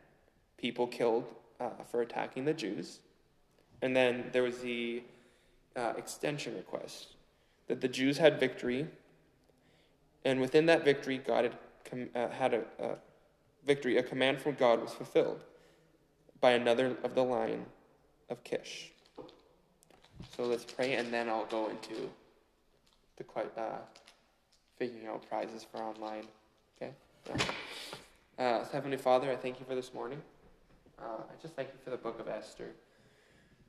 people 0.56 0.86
killed 0.86 1.26
uh, 1.60 1.70
for 1.90 2.02
attacking 2.02 2.44
the 2.44 2.54
Jews. 2.54 3.00
And 3.82 3.94
then 3.94 4.30
there 4.32 4.42
was 4.42 4.58
the 4.58 5.02
uh, 5.76 5.92
extension 5.96 6.54
request 6.54 7.08
that 7.66 7.80
the 7.80 7.88
Jews 7.88 8.18
had 8.18 8.38
victory, 8.38 8.86
and 10.24 10.40
within 10.40 10.66
that 10.66 10.84
victory, 10.84 11.18
God 11.18 11.44
had, 11.44 11.56
com- 11.84 12.10
uh, 12.14 12.28
had 12.28 12.54
a, 12.54 12.62
a 12.78 12.96
victory, 13.66 13.98
a 13.98 14.02
command 14.02 14.40
from 14.40 14.54
God 14.54 14.80
was 14.80 14.92
fulfilled 14.92 15.42
by 16.40 16.52
another 16.52 16.96
of 17.02 17.14
the 17.14 17.22
line 17.22 17.64
of 18.30 18.42
Kish. 18.44 18.92
So 20.36 20.44
let's 20.44 20.64
pray, 20.64 20.94
and 20.94 21.12
then 21.12 21.28
I'll 21.28 21.46
go 21.46 21.68
into 21.68 22.10
the 23.16 23.24
uh, 23.56 23.78
figuring 24.78 25.06
out 25.06 25.28
prizes 25.28 25.64
for 25.70 25.78
online. 25.78 26.24
Okay. 26.76 26.92
Uh, 28.38 28.64
Heavenly 28.72 28.96
Father, 28.96 29.30
I 29.30 29.36
thank 29.36 29.60
you 29.60 29.66
for 29.66 29.74
this 29.74 29.94
morning. 29.94 30.20
Uh, 30.98 31.22
I 31.28 31.42
just 31.42 31.54
thank 31.54 31.68
you 31.68 31.78
for 31.82 31.90
the 31.90 31.96
Book 31.96 32.18
of 32.20 32.28
Esther 32.28 32.70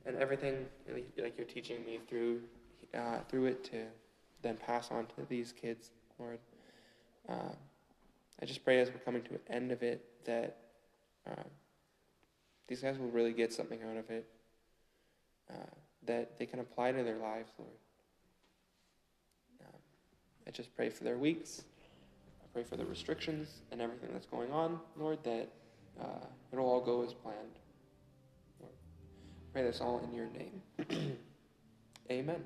and 0.06 0.16
everything 0.16 0.66
like 1.18 1.36
you're 1.36 1.46
teaching 1.46 1.84
me 1.84 1.98
through 2.08 2.40
uh, 2.94 3.18
through 3.28 3.46
it 3.46 3.64
to 3.64 3.84
then 4.42 4.56
pass 4.56 4.90
on 4.90 5.06
to 5.06 5.26
these 5.28 5.52
kids, 5.52 5.90
Lord. 6.18 6.38
Uh, 7.28 7.54
I 8.40 8.46
just 8.46 8.64
pray 8.64 8.80
as 8.80 8.90
we're 8.90 8.98
coming 8.98 9.22
to 9.22 9.30
an 9.30 9.40
end 9.48 9.72
of 9.72 9.82
it 9.82 10.04
that 10.24 10.56
uh, 11.26 11.42
these 12.68 12.82
guys 12.82 12.98
will 12.98 13.08
really 13.08 13.32
get 13.32 13.52
something 13.52 13.80
out 13.82 13.96
of 13.96 14.10
it, 14.10 14.26
uh, 15.50 15.74
that 16.04 16.38
they 16.38 16.46
can 16.46 16.60
apply 16.60 16.92
to 16.92 17.02
their 17.02 17.16
lives, 17.16 17.50
Lord. 17.58 17.70
Um, 19.62 19.80
I 20.46 20.50
just 20.50 20.74
pray 20.76 20.90
for 20.90 21.04
their 21.04 21.16
weeks. 21.16 21.64
I 22.42 22.46
pray 22.52 22.64
for 22.64 22.76
the 22.76 22.84
restrictions 22.84 23.62
and 23.72 23.80
everything 23.80 24.10
that's 24.12 24.26
going 24.26 24.52
on, 24.52 24.80
Lord, 24.96 25.18
that 25.24 25.48
uh, 26.00 26.26
it'll 26.52 26.66
all 26.66 26.80
go 26.80 27.02
as 27.02 27.14
planned. 27.14 27.58
Lord, 28.60 28.72
pray 29.52 29.62
this 29.62 29.80
all 29.80 30.00
in 30.00 30.12
your 30.12 30.26
name. 30.26 31.16
Amen. 32.10 32.44